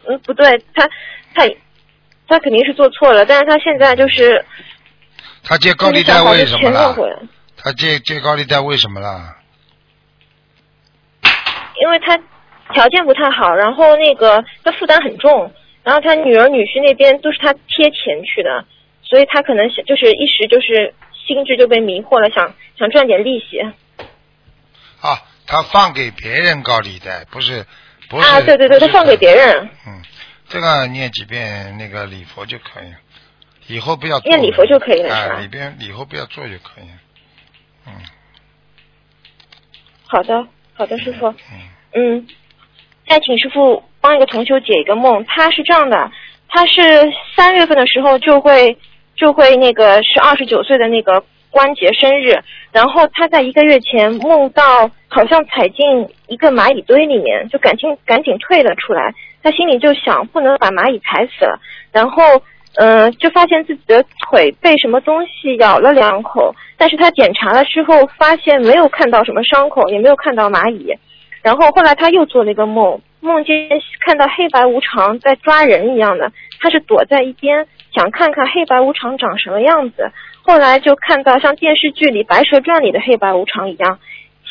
[0.09, 0.89] 嗯，不对，他
[1.35, 1.45] 他
[2.29, 4.45] 他肯定是做错了，但是他现在就是
[5.43, 6.81] 他借高利贷为什么啦？
[6.81, 7.17] 钱弄回来，
[7.57, 9.37] 他借借高利贷为什么了？
[11.81, 12.17] 因为他
[12.73, 15.53] 条件不太好，然后那个他负担很重，
[15.83, 18.65] 然后他女儿女婿那边都是他贴钱去的，
[19.03, 23.61] 所以他可能想就是一时就是心智就被迷惑了，想想赚点利息。
[25.01, 27.67] 啊，他放给别人高利贷，不是
[28.09, 30.03] 不是啊，对对对，他放给别人，嗯，
[30.49, 32.99] 这个念几遍那个礼佛就可以了，
[33.67, 36.95] 以后不要做念礼佛就可以了是吧啊，里边以后不要做就可以了。
[37.87, 37.93] 嗯
[40.09, 41.35] 好的，好的，师傅。
[41.95, 42.29] 嗯，
[43.09, 45.25] 再请师傅帮一个同修解一个梦。
[45.25, 46.13] 他是这样的，
[46.49, 48.79] 他是三月份的时候就会
[49.17, 51.25] 就会那个是二十九岁的那个
[51.57, 52.39] 关节生日，
[52.71, 59.15] 然后他在一个月前梦到好像踩进一个蚂蚁堆里面，就赶紧赶紧退了出来。
[59.43, 61.59] 他心里就想不能把蚂蚁踩死了，
[61.93, 62.23] 然后
[62.75, 70.93] 嗯、就发现自己的腿被什么东西咬了两口，但是他检查了之后发现没有看到什么伤口，也没有看到蚂蚁。
[71.43, 73.57] 然后后来他又做了一个梦，梦见
[74.05, 76.31] 看到黑白无常在抓人一样的，
[76.61, 80.11] 他是躲在一边想看看黑白无常长什么样子。
[80.47, 83.99] 后来就看到像电视剧里《白蛇传》里的黑白无常一样，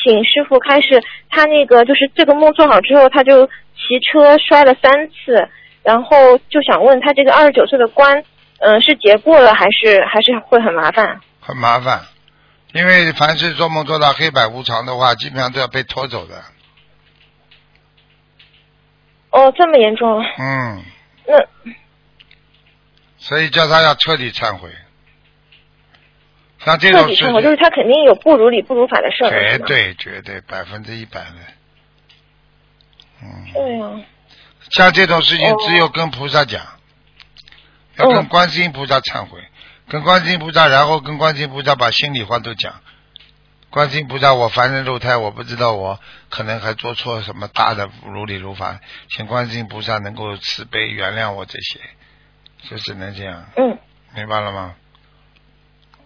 [0.03, 5.47] 请师傅开始，他那个就是这个梦做好之后，他就骑车摔了三次，
[5.83, 8.25] 然后就想问他这个二十九岁的关，
[8.59, 11.21] 嗯、是结过了还是还是会很麻烦？
[11.39, 12.01] 很麻烦，
[12.73, 16.43] 因为凡是做梦做到黑白无常的话，基本上都要被拖走的。
[19.31, 20.21] 哦，这么严重？
[20.21, 20.83] 嗯，
[21.25, 21.37] 那
[23.17, 24.69] 所以叫他要彻底忏悔。
[26.65, 29.23] 像这种事情，就是他肯定有不如理不如法的事？
[29.29, 31.35] 绝对绝对百分之一百的。
[33.21, 34.05] 嗯，对呀、
[34.71, 36.65] 像这种事情哦只有跟菩萨讲，
[37.97, 39.39] 要跟观世音菩萨忏悔，
[39.87, 42.81] 跟观世音菩萨，然后跟观世音菩萨把心里话都讲。
[43.69, 45.99] 观世音菩萨，我凡人肉胎，我不知道我
[46.29, 51.79] 可能还做错什么大的如理如法，请观世音菩萨能够慈悲原谅我这些，
[52.69, 53.77] 就只能这样，嗯，
[54.15, 54.75] 明白了吗？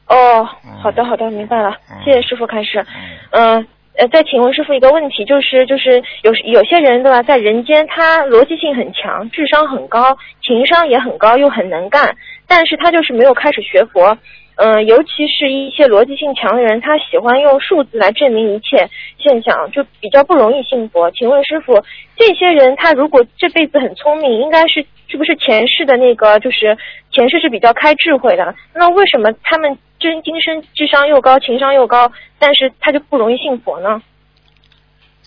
[0.09, 0.49] 哦，
[0.81, 2.85] 好的好的，明白了，谢谢师傅开始。
[3.31, 3.65] 嗯。
[3.97, 12.15] 呃，再请问师傅一个问题，就是就是有有些人对吧，在人间他逻辑性很强，智商很高，情商也很高，又很能干，
[12.47, 14.17] 但是他就是没有开始学佛。
[14.55, 18.87] 嗯、尤其是一些逻辑性强的人，他喜欢用数字来证明一切
[19.17, 21.11] 现象，就比较不容易信佛。
[21.11, 21.83] 请问师傅，
[22.15, 26.77] 这些人他如果这辈子很聪明，应该是是不是前世的那个就是
[27.11, 28.55] 前世是比较开智慧的？
[28.73, 34.01] 那为什么他们真今生智商又高，情商又高，但是他就不容易信佛呢？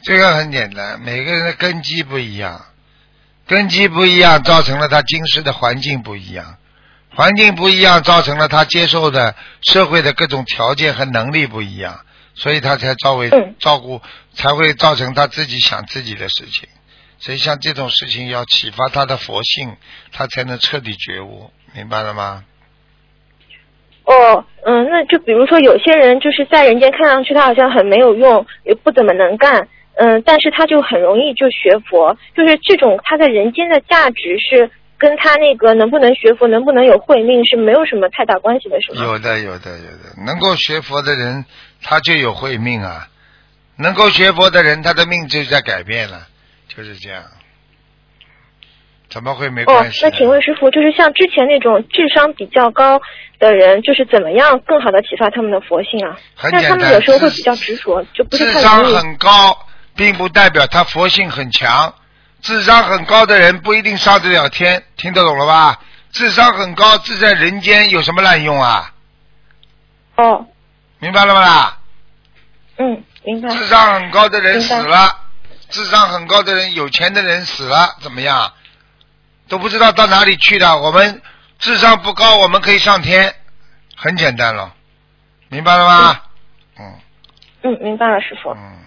[0.03, 2.65] 这个很简单，每个人的根基不一样，
[3.47, 6.57] 根基不一样，造成了他今世的环境不一样，
[7.15, 12.01] 环境不一样，造成了他接受的社会的各种条件和能力不一样，
[12.35, 13.31] 所以他才照为
[13.61, 14.01] 照顾，
[14.33, 16.69] 才会造成他自己想自己的事情。
[17.19, 19.77] 所以像这种事情要启发他的佛性，
[20.11, 22.45] 他才能彻底觉悟，明白了吗？
[24.05, 39.05] 哦，嗯，那就比如说有些人就是在人间看上去他好像很没有用，也不怎么能干，嗯，但是他就很容易就学佛，就是这种他在人间的价值是跟他那个能不能学佛、能不能有慧命是没有什么太大关系的，是吗？
[39.05, 41.45] 有的，有的，有的，能够学佛的人，
[41.83, 43.09] 他就有慧命啊。
[43.79, 46.27] 能够学佛的人，他的命就在改变了，
[46.69, 47.23] 就是这样。
[49.13, 50.11] 怎么会没哦关，系呢？
[50.11, 52.99] 那请问师傅，就是像之前那种智商比较高
[53.39, 56.17] 的人，就是怎么样更好的启发他们的佛性啊？
[56.51, 58.83] 但是他们很简单有时候会比较执着，就不是智商。
[58.85, 61.95] 很高，并不代表他佛性很强。
[62.41, 65.79] 智商很高的人不一定上得了天，听得懂了吧？
[66.11, 68.93] 智商很高，自在人间有什么滥用啊？
[70.17, 70.47] 哦，
[70.99, 71.79] 明白了吗啦？
[72.79, 73.49] 嗯，明白。
[73.51, 75.19] 智商很高的人死了，
[75.69, 78.53] 智商很高的人、有钱的人死了，怎么样？
[79.53, 80.79] 都不知道到哪里去的。
[80.79, 81.21] 我们
[81.59, 83.35] 智商不高，我们可以上天，
[83.95, 84.73] 很简单了，
[85.51, 86.21] 明白了吗？
[86.79, 86.95] 嗯，
[87.65, 88.49] 嗯明白了，师傅。
[88.49, 88.79] 嗯，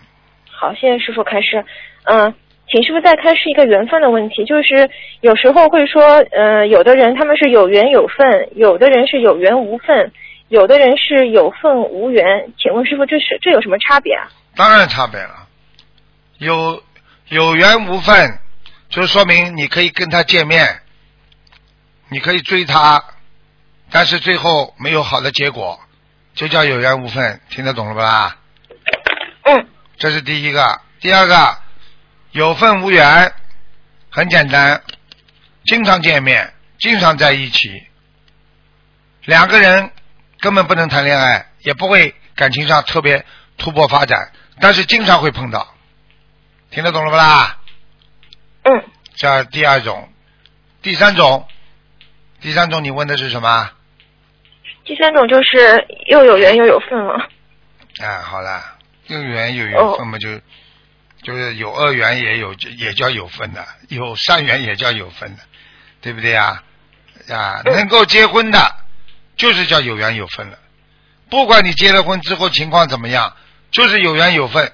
[0.50, 1.64] 好，谢谢师傅开示。
[2.06, 2.34] 嗯、
[2.68, 4.90] 请师傅再开示一个缘分的问题，就是
[5.22, 10.12] 有时候会说，呃，有的人他们是有缘有份，有的人是有缘无份，
[10.48, 12.52] 有的人是有份无缘。
[12.58, 14.26] 请问师傅，这是这有什么差别啊？
[14.56, 15.46] 当然差别了。
[16.40, 16.82] 有
[17.30, 18.40] 有缘无分，
[18.90, 20.82] 就说明你可以跟他见面，
[22.10, 23.04] 你可以追他，
[23.90, 25.80] 但是最后没有好的结果，
[26.34, 27.42] 就叫有缘无分。
[27.50, 28.38] 听得懂了吧？
[29.44, 29.68] 嗯。
[29.98, 31.58] 这是第一个，第二个
[32.32, 33.34] 有份无缘，
[34.10, 34.82] 很简单，
[35.64, 37.88] 经常见面，经常在一起，
[39.24, 39.92] 两个人
[40.42, 43.26] 根本不能谈恋爱，也不会感情上特别
[43.58, 45.74] 突破发展，但是经常会碰到，
[46.72, 47.58] 听得懂了不啦？
[48.66, 48.84] 嗯。
[49.16, 50.10] 这第二种，
[50.82, 51.48] 第三种，
[52.42, 53.72] 第三种你问的是什么？
[54.84, 57.14] 第三种就是又有缘又有份了。
[58.00, 58.62] 啊，好了，
[59.08, 60.30] 有缘有缘分嘛，就、
[61.24, 65.44] 就是有恶缘也有也叫有份的，有善缘也叫有份的，
[66.02, 66.62] 对不对呀？
[67.30, 68.76] 啊，能够结婚的，
[69.38, 70.60] 就是叫有缘有份了。
[71.30, 73.36] 不管你结了婚之后情况怎么样，
[73.72, 74.72] 就是有缘有分，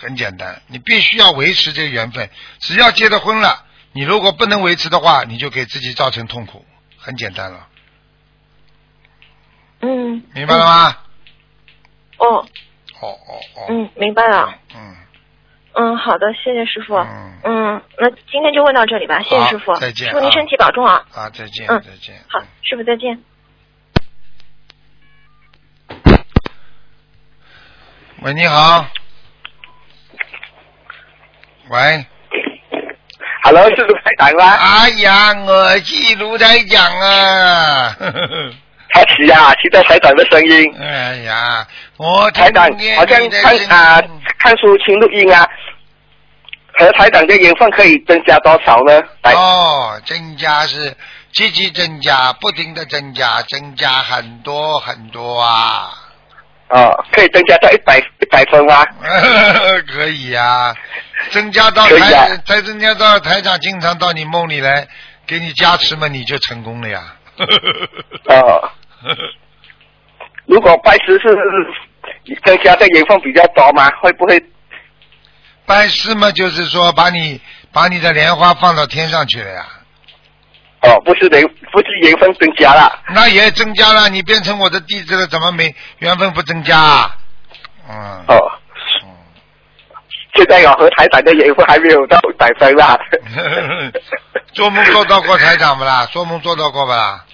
[0.00, 2.30] 很简单，你必须要维持这个缘分。
[2.60, 6.64] 只要结了婚了，你如果不能维持的话，你就给自己造成痛苦，
[6.96, 7.66] 很简单了，
[9.80, 10.22] 嗯。
[10.34, 10.96] 明白了吗？
[12.18, 12.46] 哦。
[13.00, 13.66] 哦哦哦。
[13.68, 14.54] 嗯，明白了。
[14.74, 14.96] 嗯。
[15.74, 16.94] 嗯，好的，谢谢师傅。
[17.44, 17.82] 嗯。
[18.00, 19.74] 那今天就问到这里吧，谢谢师傅。
[19.76, 21.06] 再见师傅您啊身体保重啊。
[21.12, 22.24] 啊，再见，嗯再见。
[22.28, 23.22] 好，师傅再见。
[28.22, 28.86] 喂，你好。
[31.70, 32.06] 喂。
[33.42, 34.52] Hello，是卢台长吗？
[34.54, 37.96] 哎呀，我是卢台长啊。
[38.90, 40.74] 开始啊，期待台长的声音。
[40.80, 41.66] 哎呀，
[41.98, 42.64] 我台长
[42.96, 44.02] 好像看啊、
[44.38, 45.46] 看书听录音啊，
[46.78, 49.02] 和台长的缘分可以增加多少呢？
[49.34, 50.96] 哦，增加是
[51.32, 55.90] 积极增加，不停的增加，增加很多很多啊。
[56.70, 58.84] 哦，可以增加到一百一百分吗？
[59.88, 60.74] 可以呀、
[61.30, 64.86] 增加到台，再增加到台长经常到你梦里来
[65.26, 67.02] 给你加持嘛，你就成功了呀。
[68.28, 68.70] 哦，
[70.46, 73.88] 如果拜师是增加的缘分比较多嘛？
[74.02, 74.42] 会不会？
[75.64, 77.40] 拜师嘛，就是说把你
[77.72, 79.66] 把你的莲花放到天上去了呀。
[80.82, 81.42] 哦，不是缘，
[81.72, 83.02] 不是缘分增加了。
[83.08, 87.16] 那也增加了，你变成我的弟子了，怎么没缘分不增加啊？
[87.88, 88.24] 嗯。
[88.28, 88.38] 哦。
[90.34, 92.96] 现在我和台长的缘分还没有到百分啦。
[94.54, 96.06] 做梦做到过台长不啦？
[96.12, 97.24] 做梦做到过不啦？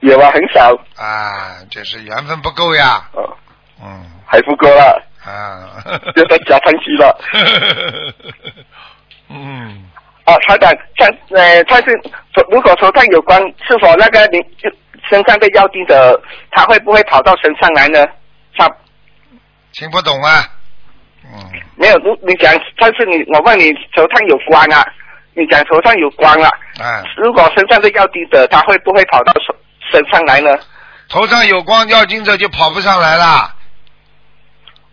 [0.00, 0.74] 有啊，很少。
[0.96, 3.08] 啊，就是缘分不够呀。
[3.12, 3.36] 哦。
[3.80, 4.04] 嗯。
[4.26, 5.00] 还不够了。
[5.24, 5.78] 啊。
[6.16, 7.20] 就再加上去了。
[9.30, 9.89] 嗯。
[10.30, 11.86] 哦，台长，像呃，他是
[12.50, 14.38] 如果头上有光，是否那个你
[15.08, 16.20] 身上的药精者，
[16.52, 18.06] 他会不会跑到身上来呢？
[18.56, 18.70] 他
[19.72, 20.44] 听不懂啊？
[21.24, 24.86] 嗯没有，如你讲，但是你我问你头上有光啊，
[25.34, 26.48] 你讲头上有光了，
[26.78, 27.04] 嗯。
[27.16, 29.54] 如果身上的药精者，他会不会跑到身
[29.90, 30.56] 身上来呢？
[31.08, 33.54] 头上有光，要经者就跑不上来了。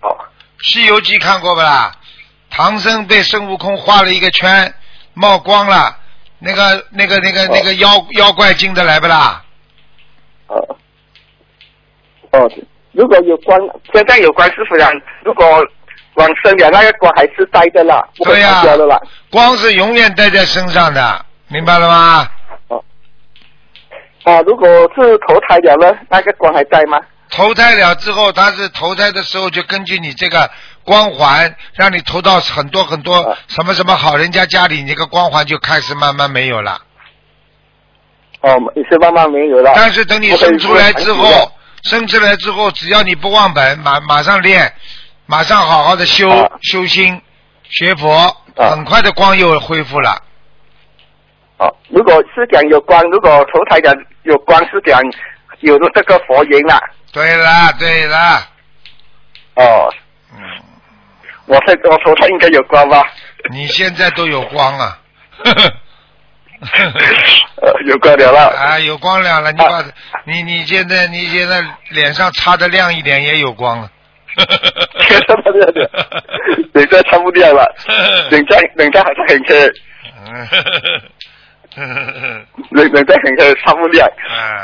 [0.02, 0.10] 哦。
[0.62, 1.92] 《西游记》看过不啦？
[2.50, 4.74] 唐僧被孙悟空画了一个圈，
[5.20, 5.98] 冒光了，
[6.40, 9.44] 那个、那个、那个、那个妖妖怪进得来不啦？
[10.48, 10.78] 哦，
[12.32, 12.52] 哦，
[12.92, 13.60] 如果有光，
[13.92, 14.92] 现在有光师傅讲，
[15.24, 15.46] 如果
[16.14, 18.64] 往生了，那个光还是待着啦，对呀。
[19.32, 22.30] 光是永远带在身上的，明白了吗？
[22.68, 22.84] 哦
[24.24, 27.00] 啊，如果是投胎了呢，那个光还在吗？
[27.30, 30.50] 投胎了之后，他是投胎的时候就根据你这个
[30.88, 36.80] 光环，让你投到很多很多什么什么好人家家里，你这个光环就开始慢慢没有了。
[38.40, 39.74] 哦，也是慢慢没有了。
[39.76, 41.52] 但是等你生出来之后，
[41.84, 44.74] 生出来之后，只要你不忘本，马马上练，
[45.26, 46.30] 马上好好的修、
[46.62, 47.22] 修心、
[47.70, 50.24] 学佛，很快的光又恢复了。
[51.58, 53.94] 哦，如果是讲有光，如果投胎讲
[54.24, 55.02] 有光是讲
[55.60, 56.82] 有了这个佛缘啦。
[57.12, 58.48] 对啦，对啦。
[59.56, 59.94] 哦。
[60.34, 60.40] 嗯。
[61.48, 63.04] 我在我头上应该有光吧？
[63.52, 65.00] 你现在都有光了。
[67.62, 68.40] 呃，有光亮了。
[68.50, 69.84] 啊，有光亮了，你把、
[70.26, 73.90] 你你现在你现在脸上擦的亮一点也有光了。
[76.74, 77.66] 等下擦不亮了，
[78.30, 79.72] 等下等下好像很黑，
[82.72, 84.08] 冷冷在很黑擦不亮。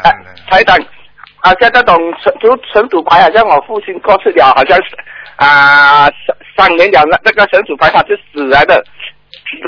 [0.04, 0.12] 啊，
[0.50, 0.78] 台长，
[1.42, 4.98] 啊，像这种神就神主牌，好像我父亲过世了，好像是
[5.36, 8.84] 啊三三年了，那那个神主牌它是死来的，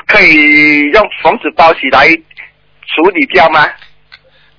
[0.08, 3.68] 可以用虫子包起来处理掉吗？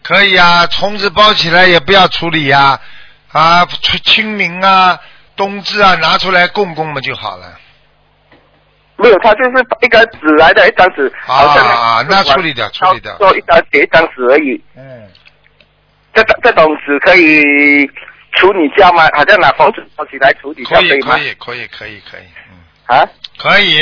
[0.02, 2.78] 可以啊，虫子包起来也不要处理呀、
[3.32, 4.98] 啊，清清明啊、
[5.36, 7.58] 冬至啊拿出来供供嘛就好了。
[8.96, 13.16] 没有，它就是一个纸来的一张纸，好像啊，那处理掉，处理掉。
[13.18, 14.62] 做一张写一张纸而已。
[14.76, 15.08] 嗯。
[16.14, 17.86] 这这这种纸可以
[18.36, 19.08] 处理掉吗？
[19.14, 21.16] 好像拿房子包起来处理掉可以，吗？
[21.16, 22.26] 可以，可以，可以，可以。
[22.86, 23.04] 啊？
[23.38, 23.80] 可以。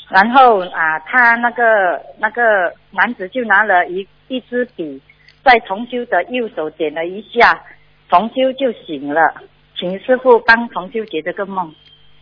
[0.09, 5.01] 然后啊，他那个那个男子就拿了一一支笔，
[5.44, 7.62] 在重修的右手点了一下，
[8.09, 9.35] 重修就醒了，
[9.77, 11.74] 请师傅帮重修解这个梦。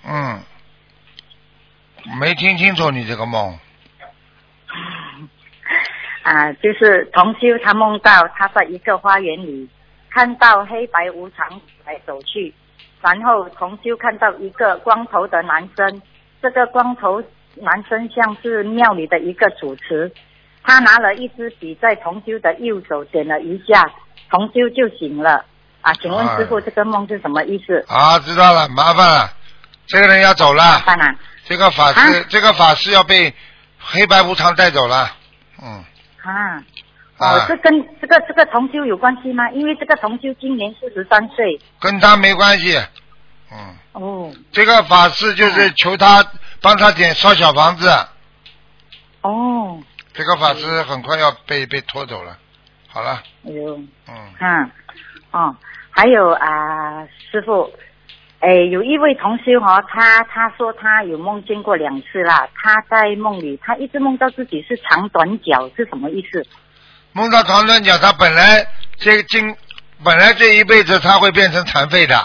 [0.06, 0.40] 嗯，
[2.18, 3.58] 没听清楚你这个梦，
[6.22, 9.68] 啊，就是同修他梦到他在一个花园里
[10.10, 12.52] 看到黑白无常走来走去，
[13.00, 16.02] 然后同修看到一个光头的男生，
[16.42, 17.22] 这个光头
[17.54, 20.12] 男生像是庙里的一个主持，
[20.62, 23.90] 他拿了一支笔在同修的右手点了一下，
[24.28, 25.44] 同修就醒了。
[25.82, 27.82] 啊，请问师傅这个梦是什么意思？
[27.88, 29.32] 啊，知道了，麻烦了，
[29.86, 31.06] 这个人要走了，麻烦了。
[31.46, 33.32] 这个法师，这个法师要被
[33.78, 35.10] 黑白无常带走了，
[35.62, 35.82] 嗯，
[36.22, 36.62] 啊，啊
[37.20, 39.50] 哦，这跟这个这个同修有关系吗？
[39.50, 41.60] 因为这个同修今年四十三岁。
[41.78, 42.76] 跟他没关系，
[43.52, 43.76] 嗯。
[43.92, 44.32] 哦。
[44.52, 46.24] 这个法师就是求他
[46.62, 47.88] 帮他点烧小房子，
[49.22, 49.78] 哦，
[50.14, 52.36] 这个法师很快要被被拖走了，
[52.88, 53.76] 好了，哎呦，
[54.08, 54.70] 嗯，嗯，
[55.32, 55.54] 哦，
[55.90, 57.70] 还有啊，师傅，
[58.40, 66.46] 哎，有一位同修哦，他他说他有梦见过两次啦，他在梦里他一直梦到自己是长短脚，是什么意思？
[67.12, 68.66] 梦到长短脚，他本来
[68.96, 69.56] 这个今
[70.04, 72.16] 本来这一辈子他会变成残废的，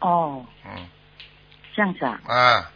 [0.00, 0.86] 哦，嗯，
[1.74, 2.70] 这样子啊，啊，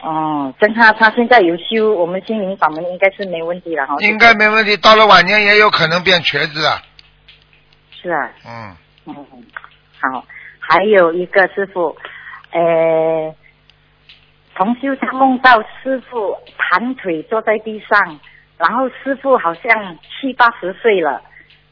[0.00, 3.96] 哦，跟他他现在有修我们心灵法门，应该是没问题了哈。
[4.00, 6.82] 应该没问题，到了晚年也有可能变瘸子啊，
[8.00, 9.14] 是啊，嗯，嗯，
[10.00, 10.24] 好，
[10.60, 11.96] 还有一个师傅，
[12.52, 13.34] 呃，
[14.54, 18.20] 同修他梦到师傅盘腿坐在地上，
[18.56, 21.20] 然后师傅好像七八十岁了，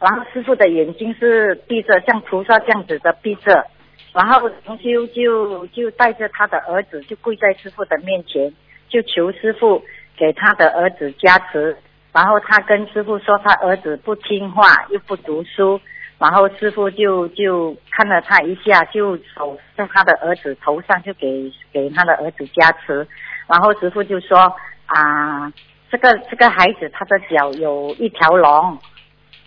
[0.00, 3.66] 然后师傅的眼睛是闭着，像菩萨这样子的闭着，
[4.12, 8.52] 然后同修就就带着他的儿子就跪在师傅的面前，
[8.88, 9.82] 就求师傅
[10.16, 11.76] 给他的儿子加持，
[12.12, 15.80] 然后他跟师傅说他儿子不听话又不读书，
[16.18, 23.06] 然后师傅就就看了他一下，就手在他的儿子头上就给给他的儿子加持，
[23.46, 24.36] 然后师傅就说
[24.86, 25.50] 啊，
[25.92, 28.50] 这个这个孩子他的脚有一条龙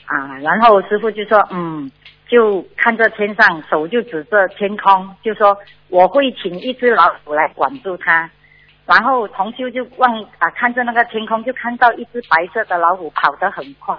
[0.05, 1.91] 啊，然后师傅就说嗯，
[2.27, 5.57] 就看着天上，手就指着天空，就说
[5.89, 8.29] 我会请一只老虎来管住他。
[8.85, 13.97] 然后同修就望啊，看着那个天空，就看到一只白色的老虎跑得很快。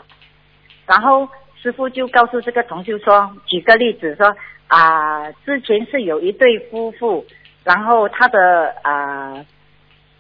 [0.87, 1.29] 然后
[1.61, 4.33] 师傅就告诉这个同修说，举个例子说
[4.69, 7.27] 啊，之前是有一对夫妇，
[7.65, 9.45] 然后他的啊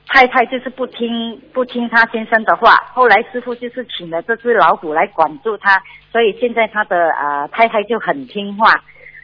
[0.06, 8.72] 太太就是不听不听他先生的话，后来师傅就是请了这只老虎来管住他，所以现在他的啊太太就很听话。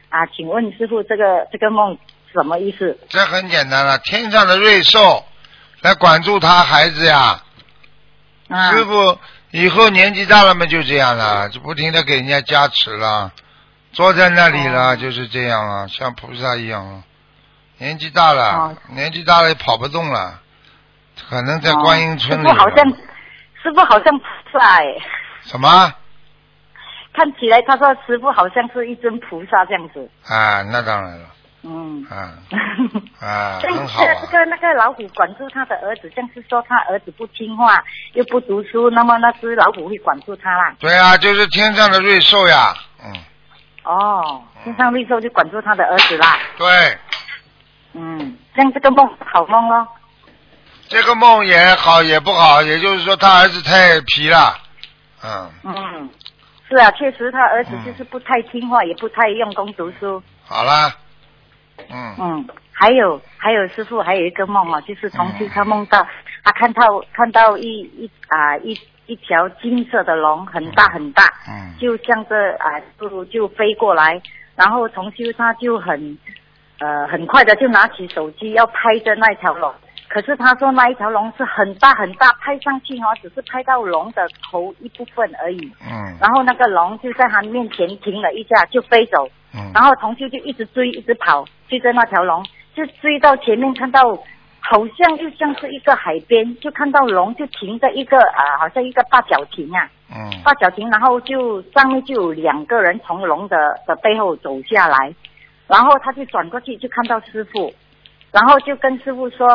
[0.09, 1.97] 啊，请问师傅这个这个梦
[2.31, 2.95] 什么意思？
[3.09, 5.25] 这很简单了，天上的瑞兽
[5.81, 7.41] 来管住他孩子呀。
[8.49, 9.17] 啊师傅
[9.49, 13.31] 以后年纪大了嘛，就这样了，就不停的给人家加持了，
[13.91, 17.03] 坐在那里哦了，就是这样啊，像菩萨一样啊。
[17.79, 20.41] 年纪大了，哦年纪大了也跑不动了，
[21.29, 22.37] 可能在观音村。
[22.39, 22.89] 师傅好像
[23.61, 24.85] 师傅好像菩萨哎，
[25.43, 25.93] 什么？
[27.13, 30.09] 看起来他说师傅好像是一尊菩萨这样子。
[30.27, 31.25] 啊，那当然了，
[31.61, 32.03] 嗯。
[32.09, 32.33] 啊
[33.21, 34.27] 啊，这很好啊这。
[34.27, 37.83] 个那个老虎管住他的儿子，像是说他儿子不听话
[38.13, 40.75] 又不读书，那么那只老虎会管住他啦。
[40.79, 42.73] 对啊，就是天上的瑞兽呀，
[43.05, 43.13] 嗯，
[43.83, 46.39] 哦，天上瑞兽就管住他的儿子啦。
[46.57, 46.97] 对，
[47.93, 49.87] 嗯，像这个梦好梦咯。
[50.93, 54.55] 这个梦也好也不好，也就是说他儿子太皮了，
[55.23, 56.09] 嗯，嗯，
[56.69, 60.21] 是啊，确实他儿子就是不太听话，也不太用功读书。
[60.45, 60.95] 好啦，
[61.89, 66.05] 嗯，嗯，还有还有师傅还有一个梦啊，就是同修他梦到
[66.43, 74.21] 他看到看到一一啊、一一条金色的龙，很大很大，嗯，就向着啊就就飞过来，
[74.55, 76.17] 然后重修他就很
[76.79, 79.73] 呃很快的就拿起手机要拍着那条龙。
[80.13, 85.71] 可是他说那一条龙是很大很大，拍上去哦，只是拍到龙的头一部分而已。
[85.81, 89.27] 嗯然后那个龙就在他面前停了一下，就飞走。
[89.55, 92.45] 嗯然后同修就一直追，一直跑，追着那条龙，
[92.75, 94.01] 就追到前面，看到
[94.59, 103.57] 好像又像是一个海边，就看到龙就停在一个啊、好像一个八角亭啊，嗯八角亭，然后就上面就有两个人从龙的
[103.87, 105.11] 的背后走下来，
[105.67, 107.73] 然后他就转过去就看到师傅，
[108.31, 109.47] 然后就跟师傅说。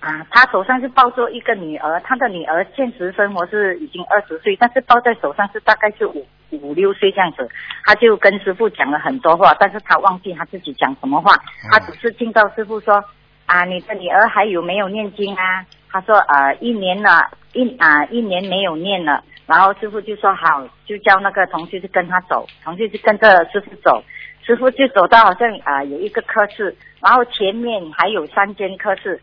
[0.00, 7.48] 啊，他手上是抱着一个女儿，他的女儿现实生活是已经二十岁，但是抱在手上是大概是五五六岁这样子。
[7.84, 11.34] 他就跟师傅讲了很多话，但是他忘记他自己讲什么话，
[11.72, 13.02] 他只是听到师傅说
[13.46, 15.64] 啊，你的女儿还有没有念经啊？
[15.90, 19.24] 他说啊，一年了，一啊一年没有念了。
[19.46, 24.04] 然后师傅就说好，就叫那个同学就跟他走，同学就跟着师傅走，
[24.44, 29.18] 师傅就走到好像啊有一个科室，然后前面还有三间科室，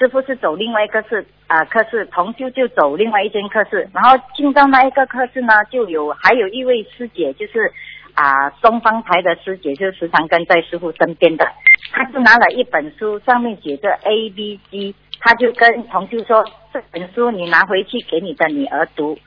[0.00, 7.70] 师傅是走另外一个室啊科室，同修就走另外一间科室，然后进到那一个科室呢，就有还有一位师姐，就是
[8.14, 11.46] 啊东方台的师姐，就时常跟在师傅身边的，
[11.92, 19.18] 她就拿了一本书，上面写着 A B C，她就跟同修说，这本书你拿回去给你的女儿读。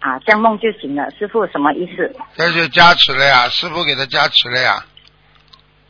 [0.00, 1.08] 啊，这样梦就行了。
[1.16, 2.12] 师傅什么意思？
[2.34, 4.82] 这就加持了呀，师傅给他加持了呀，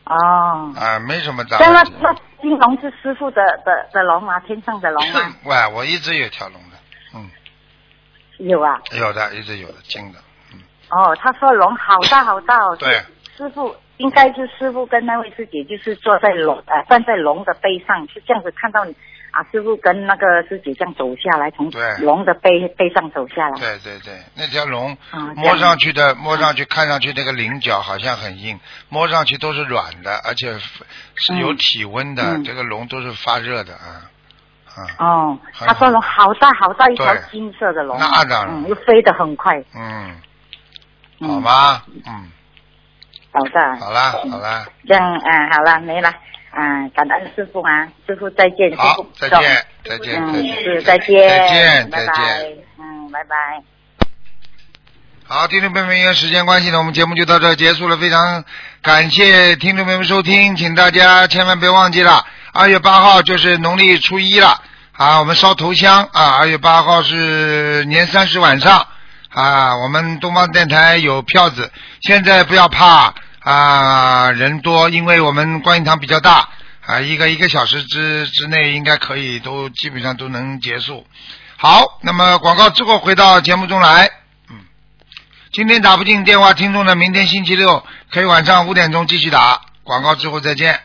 [0.04, 1.82] 哦，啊，没什么大这样那。
[2.00, 4.40] 那金龙是师傅的的的龙吗？
[4.40, 5.20] 天上的龙吗？
[5.44, 6.76] 喂，我一直有条龙的，
[7.14, 7.30] 嗯
[8.38, 8.80] 有啊。
[8.90, 10.18] 有的，一直有的，金的，
[10.52, 10.58] 嗯
[10.90, 12.74] 哦，他说龙好大好大哦。
[12.76, 13.00] 对，
[13.36, 18.96] 师傅应该是师傅跟那位师姐就是坐在龙呃站在龙的背上，是这样子看到你
[19.32, 23.58] 啊，师傅跟那个师姐这样走下来，从对龙的背背上走下来。
[23.58, 28.60] 对对对，那条龙啊，摸上去的，摸上去看上去那个棱角好像很硬，
[28.90, 30.58] 摸上去都是软的，而且
[31.16, 34.04] 是有体温的，嗯这个龙都是发热的啊
[34.74, 39.58] 啊，哦，很他说龙好大好大一条金色的龙，那当然嗯，又飞得很快。
[39.74, 40.14] 嗯，
[41.20, 41.82] 嗯好吗？
[42.06, 42.30] 嗯，
[43.32, 43.76] 好的。
[43.80, 46.12] 好啦好啦，这样嗯，好了，没了
[46.52, 52.44] 啊，感恩师傅啊，师傅再见，师好傅，再见再见嗯，再见是再见，再见拜再见拜，
[52.78, 53.62] 嗯，拜拜。
[55.24, 57.96] 好，听众朋友们，因为时间关系呢，我们节目就到这儿结束了。
[57.96, 58.44] 非常
[58.82, 64.60] 感谢听众朋友们收听，请大家千万别忘记了，二月八号就是农历初一了
[64.92, 68.86] 啊，我们烧头香啊，二月八号是年三十晚上
[69.30, 71.72] 啊，我们东方电台有票子，
[72.02, 73.14] 现在不要怕
[73.44, 76.48] 啊，人多，因为我们观音堂比较大
[76.86, 81.06] 啊，一个一个小时之之内应该可以都基本上都能结束。
[81.56, 84.10] 好，那么广告之后回到节目中来。
[84.48, 84.58] 嗯
[85.52, 89.60] 今天打不进电话，听众呢，明天星期六可以晚上五点钟继续打。
[89.84, 90.80] 广告之后再见。